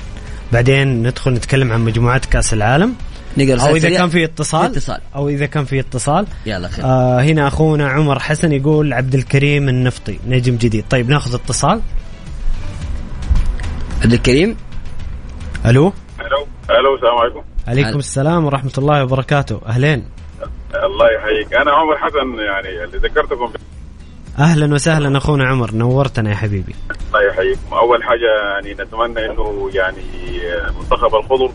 [0.53, 2.93] بعدين ندخل نتكلم عن مجموعات كأس العالم.
[3.37, 3.89] نقرأ أو إذا.
[3.89, 4.71] كان في اتصال.
[4.71, 4.99] اتصال.
[5.15, 6.25] أو إذا كان في اتصال.
[6.45, 6.85] يلا خير.
[6.85, 10.85] آه هنا أخونا عمر حسن يقول عبد الكريم النفطي نجم جديد.
[10.89, 11.81] طيب ناخذ اتصال.
[14.03, 14.55] عبد الكريم؟
[15.65, 15.93] ألو؟
[16.27, 16.47] ألو.
[16.69, 17.41] ألو السلام عليكم.
[17.67, 19.61] عليكم السلام ورحمة الله وبركاته.
[19.65, 20.05] أهلين.
[20.83, 21.53] الله يحييك.
[21.53, 23.51] أنا عمر حسن يعني اللي ذكرتكم.
[24.39, 25.73] أهلا وسهلا أخونا عمر.
[25.73, 26.75] نورتنا يا حبيبي.
[27.07, 27.73] الله يحييكم.
[27.73, 30.03] أول حاجة يعني نتمنى إنه يعني
[30.79, 31.51] منتخب الخضر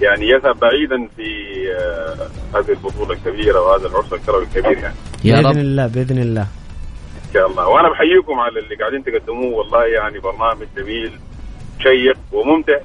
[0.00, 1.28] يعني يذهب بعيدا في
[1.72, 4.94] آه، هذه البطولة الكبيرة وهذا العرس الكروي الكبير يعني.
[5.24, 5.56] يا باذن رب.
[5.56, 6.46] الله بإذن الله.
[7.34, 7.68] شاء الله.
[7.68, 9.54] وأنا بحييكم على اللي قاعدين تقدموه.
[9.54, 11.12] والله يعني برنامج جميل
[11.82, 12.78] شيق وممتع.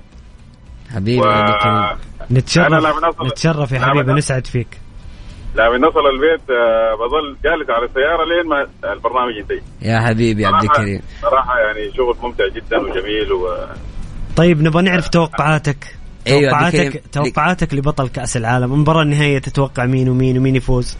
[0.95, 1.29] حبيبي و...
[1.29, 1.97] عبد الكريم
[2.31, 4.13] نتشرف نتشرف يا حبيبي.
[4.13, 4.67] نسعد فيك.
[5.55, 9.61] لما نصل البيت آه، بظل جالس على السيارة لين ما البرنامج ينتهي.
[9.81, 11.01] يا حبيبي عبد صراحة- الكريم.
[11.21, 13.65] صراحة يعني شغل ممتع جدا وجميل و...
[14.35, 15.95] طيب نبغى نعرف توقعاتك.
[16.27, 17.03] أيوة، عبد توقعاتك.
[17.11, 18.73] توقعاتك لبطل كأس العالم.
[18.73, 20.97] المباراة النهائية تتوقع مين ومين ومين يفوز؟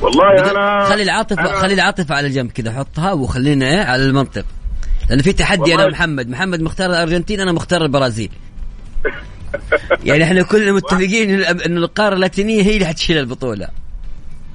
[0.00, 4.44] والله أنا خلي العاطفه خلي العاطفة على جنب كذا حطها وخلينا إيه على المنطق.
[5.10, 6.28] لأنه في تحدي أنا ومحمد.
[6.28, 8.30] محمد مختار الأرجنتين أنا مختار البرازيل.
[10.04, 13.68] يعني إحنا كلنا متفقين انه القارة اللاتينية هي اللي حتشيل البطولة.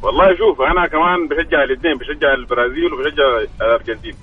[0.02, 4.14] والله شوف أنا كمان بشجع الاثنين بشجع البرازيل وبشجع الأرجنتين.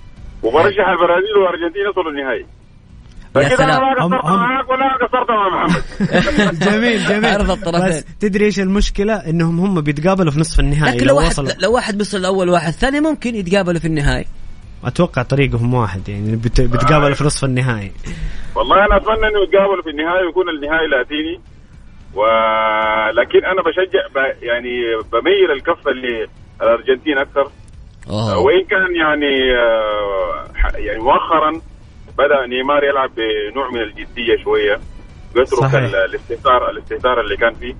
[0.42, 2.46] وبرشح البرازيل والأرجنتين يصلوا النهائي.
[3.36, 3.80] يا سلام.
[3.80, 5.82] ما هم- قصرت هم- معاك ولا قصرت مع محمد.
[6.70, 7.26] جميل جميل.
[7.26, 7.88] عرض الطرفين.
[7.88, 10.96] بس تدري إيش المشكلة؟ إنهم هم بيتقابلوا في نصف النهائي.
[10.96, 11.48] لكن لو لو واحد وصلوا.
[11.58, 14.26] لو واحد وصل الأول واحد ثاني ممكن يتقابلوا في النهائي.
[14.86, 17.92] أتوقع طريقهم واحد يعني بت- بيتقابلوا في نصف النهائي
[18.56, 21.40] والله أنا أتمنى إنه يتقابلوا في النهائي ويكون النهائي لاتيني
[22.14, 24.42] ولكن أنا بشجع ب...
[24.42, 24.70] يعني
[25.12, 27.50] بميل الكفه للارجنتين أكثر
[28.10, 28.38] أوه.
[28.38, 30.44] وإن كان يعني آه،
[30.76, 31.60] يعني مؤخرا
[32.18, 34.80] بدأ نيمار يلعب بنوع من الجدية شوية
[35.36, 35.74] يترك صحيح.
[35.74, 37.74] ال- الاستهتار الاستهتار اللي كان فيه.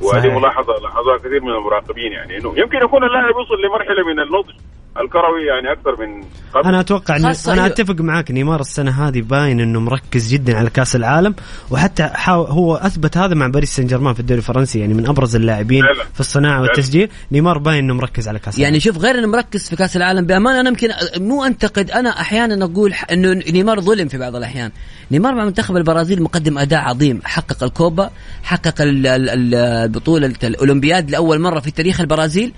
[0.00, 4.54] ودي ملاحظة لاحظوها كثير من المراقبين يعني إنه يمكن يكون اللاعب يوصل لمرحلة من النضج
[5.00, 6.22] الكروي يعني أكثر من
[6.54, 6.68] قبل.
[6.68, 10.96] أنا أتوقع إن أنا أتفق معاك نيمار السنة هذه باين إنه مركز جدا على كأس
[10.96, 11.34] العالم
[11.70, 15.82] وحتى هو أثبت هذا مع باريس سان جيرمان في الدوري الفرنسي يعني من أبرز اللاعبين
[15.82, 16.04] فعلا.
[16.14, 16.60] في الصناعة.
[16.60, 17.08] والتسجيل.
[17.32, 20.60] نيمار باين إنه مركز على كأس يعني شوف غير إنه مركز في كأس العالم بأمانة
[20.60, 24.70] أنا يمكن مو أنتقد أنا أحيانا أقول إنه نيمار ظلم في بعض الأحيان.
[25.10, 28.10] نيمار مع منتخب البرازيل مقدم أداء عظيم حقق الكوبا
[28.42, 32.52] حقق ال- ال- ال- البطوله الأولمبياد لأول مرة في تاريخ البرازيل.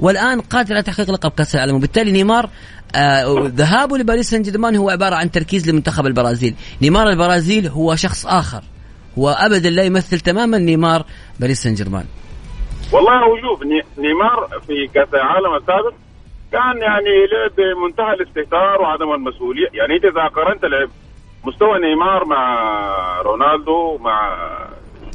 [0.00, 1.74] والآن قادر على تحقيق لقب كأس العالم.
[1.76, 2.48] وبالتالي نيمار
[2.94, 6.54] آه ذهابه لباريس سان جيرمان هو عبارة عن تركيز لمنتخب البرازيل.
[6.82, 8.62] نيمار البرازيل هو شخص آخر.
[9.18, 11.04] هو أبدا لا يمثل تماما نيمار
[11.40, 12.04] باريس سان جيرمان
[12.92, 15.94] والله هو شوف ني- نيمار في كأس العالم السابق
[16.52, 19.68] كان يعني لعب بمنتهى الاستهتار وعدم المسؤولية.
[19.72, 20.88] يعني انت إذا قارنت لعب
[21.44, 22.42] مستوى نيمار مع
[23.22, 24.36] رونالدو مع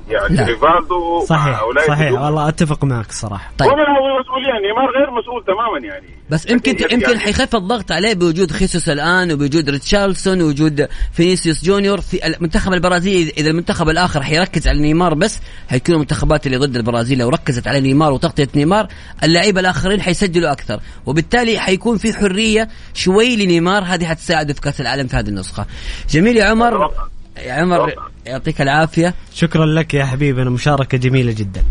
[0.10, 0.44] يعني لا.
[0.46, 2.00] ريفالدو صحيح صحيح.
[2.02, 2.26] الجمهور.
[2.26, 3.52] والله أتفق معك صراحة.
[3.58, 3.72] طيب.
[3.72, 6.06] ومن هو مسؤوليه نيمار غير مسؤول تماما يعني.
[6.30, 12.02] بس يمكن يعني- يمكن حيخف الضغط عليه بوجود خيسوس الآن وبوجود ريتشارلسون ووجود فينيسيوس جونيور
[12.02, 13.34] في المنتخب البرازيلي.
[13.38, 15.40] إذا المنتخب الآخر حيركز على نيمار بس
[15.70, 17.18] حيكونوا المنتخبات اللي ضد البرازيل.
[17.20, 18.88] لو ركزت على نيمار وتغطية نيمار
[19.24, 20.80] اللعيبة الآخرين حيسجلوا أكثر.
[21.06, 23.84] وبالتالي حيكون في حرية شوي لنيمار.
[23.84, 25.66] هذه حتساعده في كأس العالم في هذه النسخة.
[26.10, 26.92] جميل يا عمر.
[27.38, 27.94] يا عمر.
[28.26, 29.14] يعطيك العافية.
[29.34, 31.64] شكرا لك يا حبيبنا مشاركة جميلة جدا.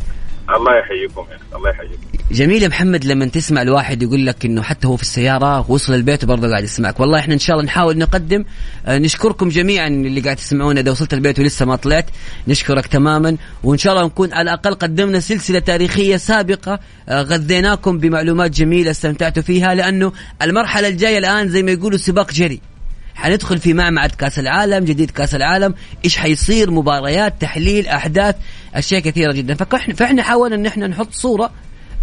[0.57, 1.27] الله يحييكم
[1.57, 2.03] الله يحييكم.
[2.31, 6.25] جميل يا محمد لما تسمع الواحد يقول لك إنه حتى هو في السيارة وصل البيت
[6.25, 7.01] وبرضه قاعد يسمعك.
[7.01, 8.45] والله إحنا إن شاء الله نحاول نقدم.
[8.87, 12.07] آه، نشكركم جميعا اللي قاعد تسمعونا إذا وصلت البيت ولسه ما طلعت.
[12.49, 13.37] نشكرك تماما.
[13.63, 16.81] وإن شاء الله نكون على الأقل قدمنا سلسلة تاريخية سابقة.
[17.09, 22.74] آه، غذيناكم بمعلومات جميلة استمتعتوا فيها لأنه المرحلة الجاية الآن زي ما يقولوا سباق جري.
[23.15, 28.37] حندخل في معمعة كأس العالم جديد كأس العالم إيش حيصير؟ مباريات تحليل أحداث
[28.75, 29.55] أشياء كثيرة جدا.
[29.55, 31.51] فاحنا فإحنا حاولنا إن إحنا نحط صورة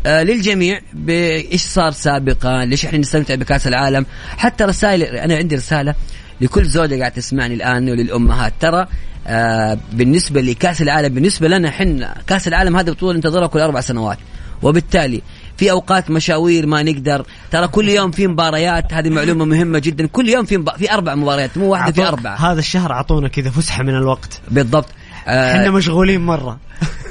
[0.06, 4.06] آه للجميع بإيش صار سابقا ليش إحنا نستمتع بكأس العالم.
[4.38, 5.96] حتى رسائل أنا عندي رسالة
[6.42, 8.54] لكل زوجة قاعد تسمعني الآن وللأمهات.
[8.60, 8.88] ترى
[9.28, 14.18] آه بالنسبة لكأس العالم بالنسبة لنا إحنا كأس العالم هذه بطولة ننتظرها كل أربع سنوات.
[14.62, 15.22] وبالتالي
[15.62, 17.26] في أوقات مشاوير ما نقدر.
[17.52, 20.08] ترى كل يوم في مباريات هذه معلومة مهمة جدا.
[20.08, 20.70] كل يوم في مب...
[20.70, 22.36] في أربع مباريات مو واحدة في أربعة.
[22.36, 24.42] هذا الشهر أعطونا كذا فسحة من الوقت.
[24.52, 24.88] بالضبط.
[25.28, 26.60] آه إحنا مشغولين مرة.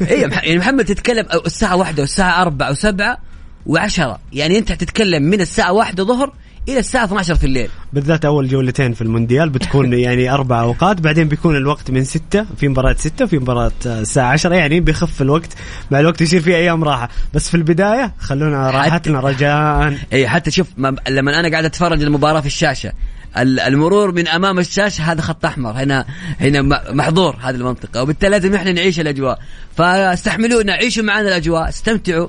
[0.01, 3.18] مح- يعني محمد تتكلم الساعة واحدة والساعة أربعة وسبعة
[3.66, 4.18] وعشرة.
[4.32, 6.32] يعني أنت تتكلم من الساعة واحدة ظهر
[6.69, 7.69] إلى الساعة 12 في الليل.
[7.93, 12.69] بالذات أول جولتين في المونديال بتكون يعني أربع أوقات بعدين بيكون الوقت من ستة في
[12.69, 15.55] مباراة ستة في مباراة آه، الساعة عشرة يعني بيخف الوقت.
[15.91, 17.09] مع الوقت يصير في أيام راحة.
[17.35, 19.95] بس في البداية خلونا راحتنا رجاء.
[20.13, 22.93] اي حتى شوف ما لما أنا قاعد أتفرج المباراه في الشاشة
[23.39, 25.71] ال- المرور من أمام الشاشة هذا خط أحمر.
[25.73, 26.07] هنا
[26.41, 28.03] هنا محظور هذه المنطقة.
[28.03, 29.39] وبالتالي لازم إحنا نعيش الأجواء.
[29.77, 32.29] فاستحملونا عيشوا معنا الأجواء استمتعوا.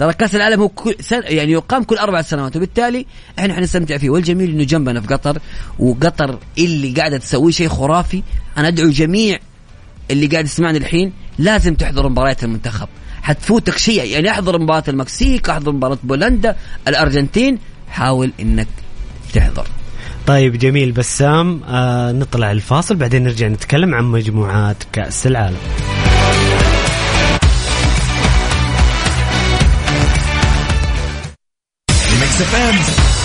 [0.00, 3.06] ترى كأس العالم هو كل سنة يعني يقام كل أربع سنوات وبالتالي
[3.38, 4.10] إحنا حنستمتع فيه.
[4.10, 5.38] والجميل إنه جنبنا في قطر
[5.78, 8.22] وقطر اللي قاعدة تسوي شيء خرافي.
[8.58, 9.38] أنا أدعو جميع
[10.10, 12.88] اللي قاعد يسمعني الحين لازم تحضر مباريات المنتخب.
[13.22, 16.56] حتفوتك شيء يعني أحضر مباراة المكسيك أحضر مباراة بولندا
[16.88, 17.58] الأرجنتين.
[17.88, 18.68] حاول إنك
[19.32, 19.66] تحضر.
[20.26, 25.58] طيب جميل بسام آه نطلع الفاصل بعدين نرجع نتكلم عن مجموعات كأس العالم.
[32.40, 33.19] FM.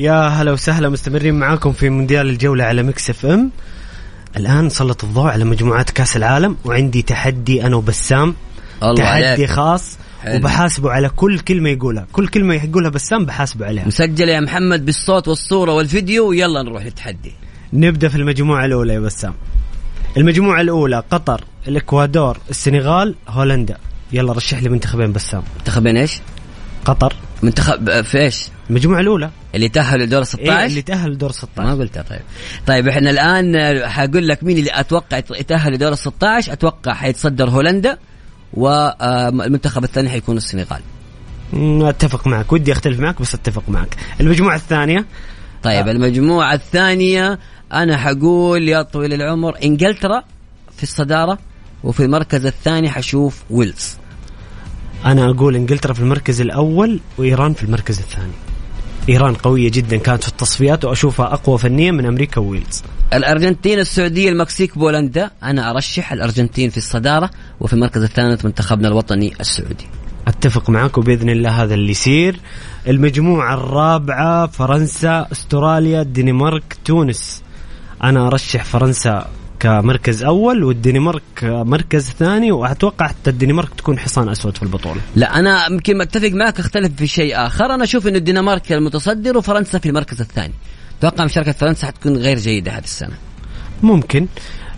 [0.00, 3.50] يا هلا وسهلا مستمرين معاكم في مونديال الجولة على Mix FM.
[4.36, 8.34] الآن نسلط الضوء على مجموعات كأس العالم وعندي تحدي أنا وبسام.
[8.82, 9.50] الله تحدي عليك.
[9.50, 10.36] خاص حلو.
[10.36, 12.06] وبحاسبه على كل كلمة يقولها.
[12.12, 13.86] كل كلمة يقولها بسام بحاسبه عليها.
[13.86, 17.32] مسجل يا محمد بالصوت والصورة والفيديو ويلا نروح للتحدي.
[17.72, 19.34] نبدأ في المجموعة الأولى يا بسام.
[20.16, 23.76] المجموعة الأولى قطر الإكوادور السنغال هولندا.
[24.12, 25.42] يلا رشح لي منتخبين بسام.
[25.58, 26.20] منتخبين إيش؟
[26.84, 27.14] قطر.
[27.42, 29.30] منتخب في إيش؟ المجموعة الأولى.
[29.54, 32.20] اللي تأهلوا لدور إيه 16 اللي تأهل دور ما 16 قلتها طيب.
[32.66, 37.50] طيب إحنا الآن آه، حقول لك مين اللي أتوقع يتأهل لدور ال 16 أتوقع حيتصدر
[37.50, 37.98] هولندا
[38.54, 40.80] والمنتخب الثاني حيكون السنغال.
[41.82, 42.52] أتفق معك.
[42.52, 43.96] ودي أختلف معك بس أتفق معك.
[44.20, 45.06] المجموعة الثانية.
[45.62, 45.90] طيب آه.
[45.90, 47.38] المجموعة الثانية
[47.72, 50.22] أنا حقول يا طويل العمر إنجلترا
[50.76, 51.38] في الصدارة
[51.84, 53.96] وفي المركز الثاني حشوف ويلز.
[55.04, 58.49] أنا أقول إنجلترا في المركز الأول وإيران في المركز الثاني.
[59.08, 62.82] إيران قوية جدا كانت في التصفيات وأشوفها أقوى فنيا من أمريكا وويلز.
[63.14, 65.30] الأرجنتين السعودية المكسيك بولندا.
[65.42, 67.30] أنا أرشح الأرجنتين في الصدارة
[67.60, 69.86] وفي المركز الثالث منتخبنا الوطني السعودي.
[70.28, 72.40] أتفق معك وبإذن الله هذا اللي يصير.
[72.88, 77.42] المجموعة الرابعة فرنسا أستراليا الدنمارك تونس.
[78.02, 79.28] أنا أرشح فرنسا.
[79.60, 85.00] كمركز أول والدنمارك مركز ثاني وأتوقع حتى الدنمارك تكون حصان أسود في البطولة.
[85.16, 87.74] لا أنا يمكن متفق معك أختلف في شيء آخر.
[87.74, 90.52] أنا أشوف أن الدنمارك المتصدر وفرنسا في المركز الثاني.
[90.98, 93.14] أتوقع مشاركة فرنسا حتكون غير جيدة هذه السنة.
[93.82, 94.26] ممكن.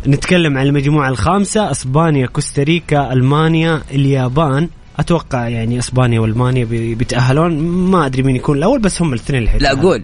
[0.06, 4.68] نتكلم عن المجموعة الخامسة إسبانيا كوستاريكا ألمانيا اليابان.
[4.98, 7.58] أتوقع يعني إسبانيا وألمانيا بي- بيتأهلون.
[7.60, 9.74] ما أدري مين يكون الأول بس هم الاثنين اللي لا.
[9.74, 10.02] قول.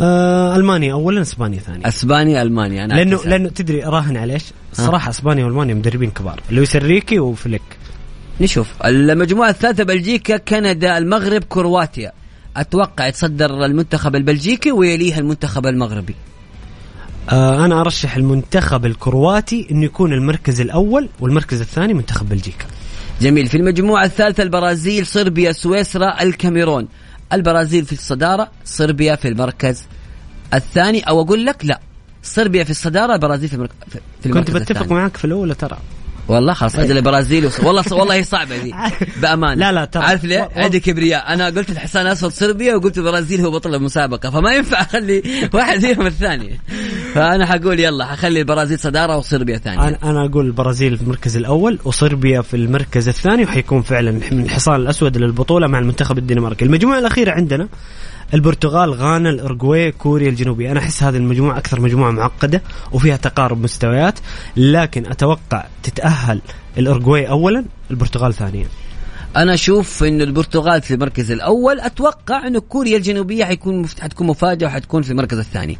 [0.00, 3.26] آه ألمانيا اولا إسبانيا ثاني إسبانيا ألمانيا أنا لأنه أعكس.
[3.26, 6.40] لأنه تدري راهن على إيش؟ الصراحه إسبانيا وألمانيا مدربين كبار.
[6.50, 7.62] لويس إنريكي وفليك.
[8.40, 8.68] نشوف.
[8.84, 12.12] المجموعة الثالثة بلجيكا كندا المغرب كرواتيا.
[12.56, 16.14] أتوقع يتصدر المنتخب البلجيكي ويليها المنتخب المغربي.
[17.30, 22.66] آه أنا أرشح المنتخب الكرواتي إنه يكون المركز الأول والمركز الثاني منتخب بلجيكا.
[23.20, 23.46] جميل.
[23.46, 26.88] في المجموعة الثالثة البرازيل صربيا سويسرا الكاميرون.
[27.32, 29.84] البرازيل في الصدارة صربيا في المركز
[30.54, 31.80] الثاني أو أقول لك لا
[32.22, 33.70] صربيا في الصدارة البرازيل في, المرك...
[34.20, 35.00] في المركز كنت بتفق الثاني.
[35.00, 35.78] معك في الاولى ترى
[36.28, 37.50] والله خلاص أجل البرازيل.
[37.62, 38.74] والله والله هي صعبة دي
[39.22, 39.54] بأمانة.
[39.54, 40.02] لا لا ترى.
[40.02, 41.34] عارف ليه؟ عندي كبرياء.
[41.34, 45.22] أنا قلت الحصان الاسود صربيا وقلت البرازيل هو بطل المسابقة فما ينفع أخلي
[45.54, 46.60] واحد فيهم الثاني.
[47.14, 49.88] فأنا حقول يلا حخلي البرازيل صدارة وصربيا ثانية.
[49.88, 54.80] أنا أنا أقول البرازيل في المركز الأول وصربيا في المركز الثاني وحيكون فعلا من الحصان
[54.80, 56.64] الأسود للبطولة مع المنتخب الدنماركي.
[56.64, 57.68] المجموعة الأخيرة عندنا
[58.34, 62.62] البرتغال غانا الارجواي كوريا الجنوبية أنا أحس هذه المجموعة أكثر مجموعة معقدة
[62.92, 64.18] وفيها تقارب مستويات
[64.56, 66.40] لكن أتوقع تتأهل
[66.78, 68.66] الارجواي اولا البرتغال ثانيا
[69.36, 73.86] أنا أشوف انه البرتغال في المركز الأول أتوقع انه كوريا الجنوبية حيكون.
[74.00, 75.78] حتكون مفاجأة وحتكون في المركز الثاني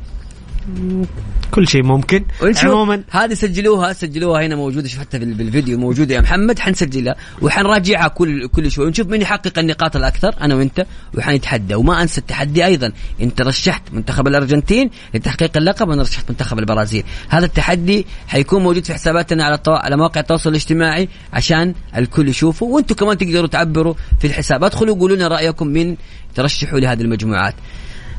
[1.51, 2.25] كل شيء ممكن.
[2.71, 8.09] عموما هذه سجلوها سجلوها هنا موجودة شوف حتى بال- بالفيديو موجودة يا محمد حنسجلها وحنراجعها
[8.09, 8.87] كل كل شوي.
[8.87, 11.75] ونشوف من يحقق النقاط الأكثر أنا وأنت وحنتحدى.
[11.75, 17.05] وما أنسى التحدي أيضا أنت رشحت منتخب الأرجنتين لتحقيق اللقب وأنا رشحت منتخب البرازيل.
[17.29, 19.73] هذا التحدي حيكون موجود في حساباتنا على الطو...
[19.73, 22.67] على مواقع التواصل الاجتماعي عشان الكل يشوفه.
[22.67, 24.65] وأنتم كمان تقدروا تعبروا في الحساب.
[24.65, 25.97] أدخلوا قولوا لنا رأيكم من
[26.35, 27.55] ترشحوا لهذه المجموعات.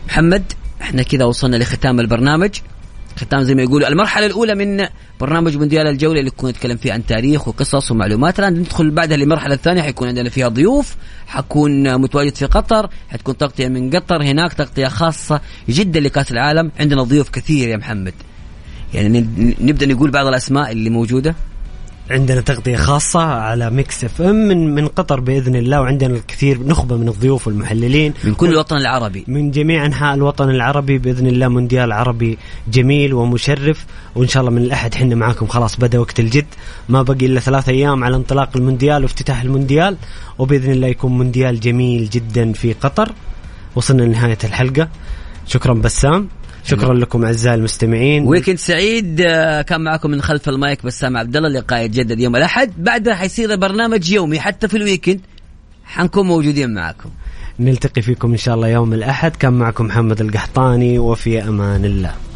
[0.08, 0.44] محمد
[0.82, 2.50] إحنا كذا وصلنا لختام البرنامج.
[3.18, 4.86] ختام زي ما يقولوا المرحلة الأولى من
[5.20, 8.40] برنامج مونديال الجولة اللي كنا نتكلم فيه عن تاريخ وقصص ومعلومات.
[8.40, 10.96] الآن ندخل بعدها للمرحلة الثانية حيكون عندنا فيها ضيوف.
[11.28, 14.24] حكون متواجد في قطر حتكون تغطية من قطر.
[14.24, 16.72] هناك تغطية خاصة جدا لكأس العالم.
[16.80, 18.14] عندنا ضيوف كثير يا محمد.
[18.94, 19.28] يعني
[19.62, 21.36] نبدأ نقول بعض الأسماء اللي موجودة.
[22.12, 27.08] عندنا تغطية خاصة على Mix FM من من قطر بإذن الله وعندنا الكثير نخبة من
[27.08, 28.14] الضيوف والمحللين.
[28.24, 29.24] من كل الوطن العربي.
[29.28, 32.38] من جميع أنحاء الوطن العربي بإذن الله مونديال عربي
[32.72, 33.86] جميل ومشرف.
[34.16, 35.48] وإن شاء الله من الأحد حنا معاكم.
[35.48, 36.46] خلاص بدأ وقت الجد.
[36.90, 39.98] ما بقي إلا ثلاث أيام على انطلاق المونديال وافتتاح المونديال.
[40.38, 43.12] وبإذن الله يكون مونديال جميل جدا في قطر.
[43.76, 44.88] وصلنا لنهاية الحلقة.
[45.48, 46.28] شكرا بسام.
[46.64, 48.28] شكرا لكم أعزائي المستمعين.
[48.28, 52.72] ويكند سعيد آه، كان معكم من خلف المايك بسام عبد الله لقاء يتجدد يوم الأحد.
[52.78, 55.20] بعدها حيصير برنامج يومي حتى في ال weekend.
[55.86, 57.10] حنكون موجودين معكم.
[57.60, 59.36] نلتقي فيكم إن شاء الله يوم الأحد.
[59.36, 62.29] كان معكم محمد القحطاني وفي أمان الله.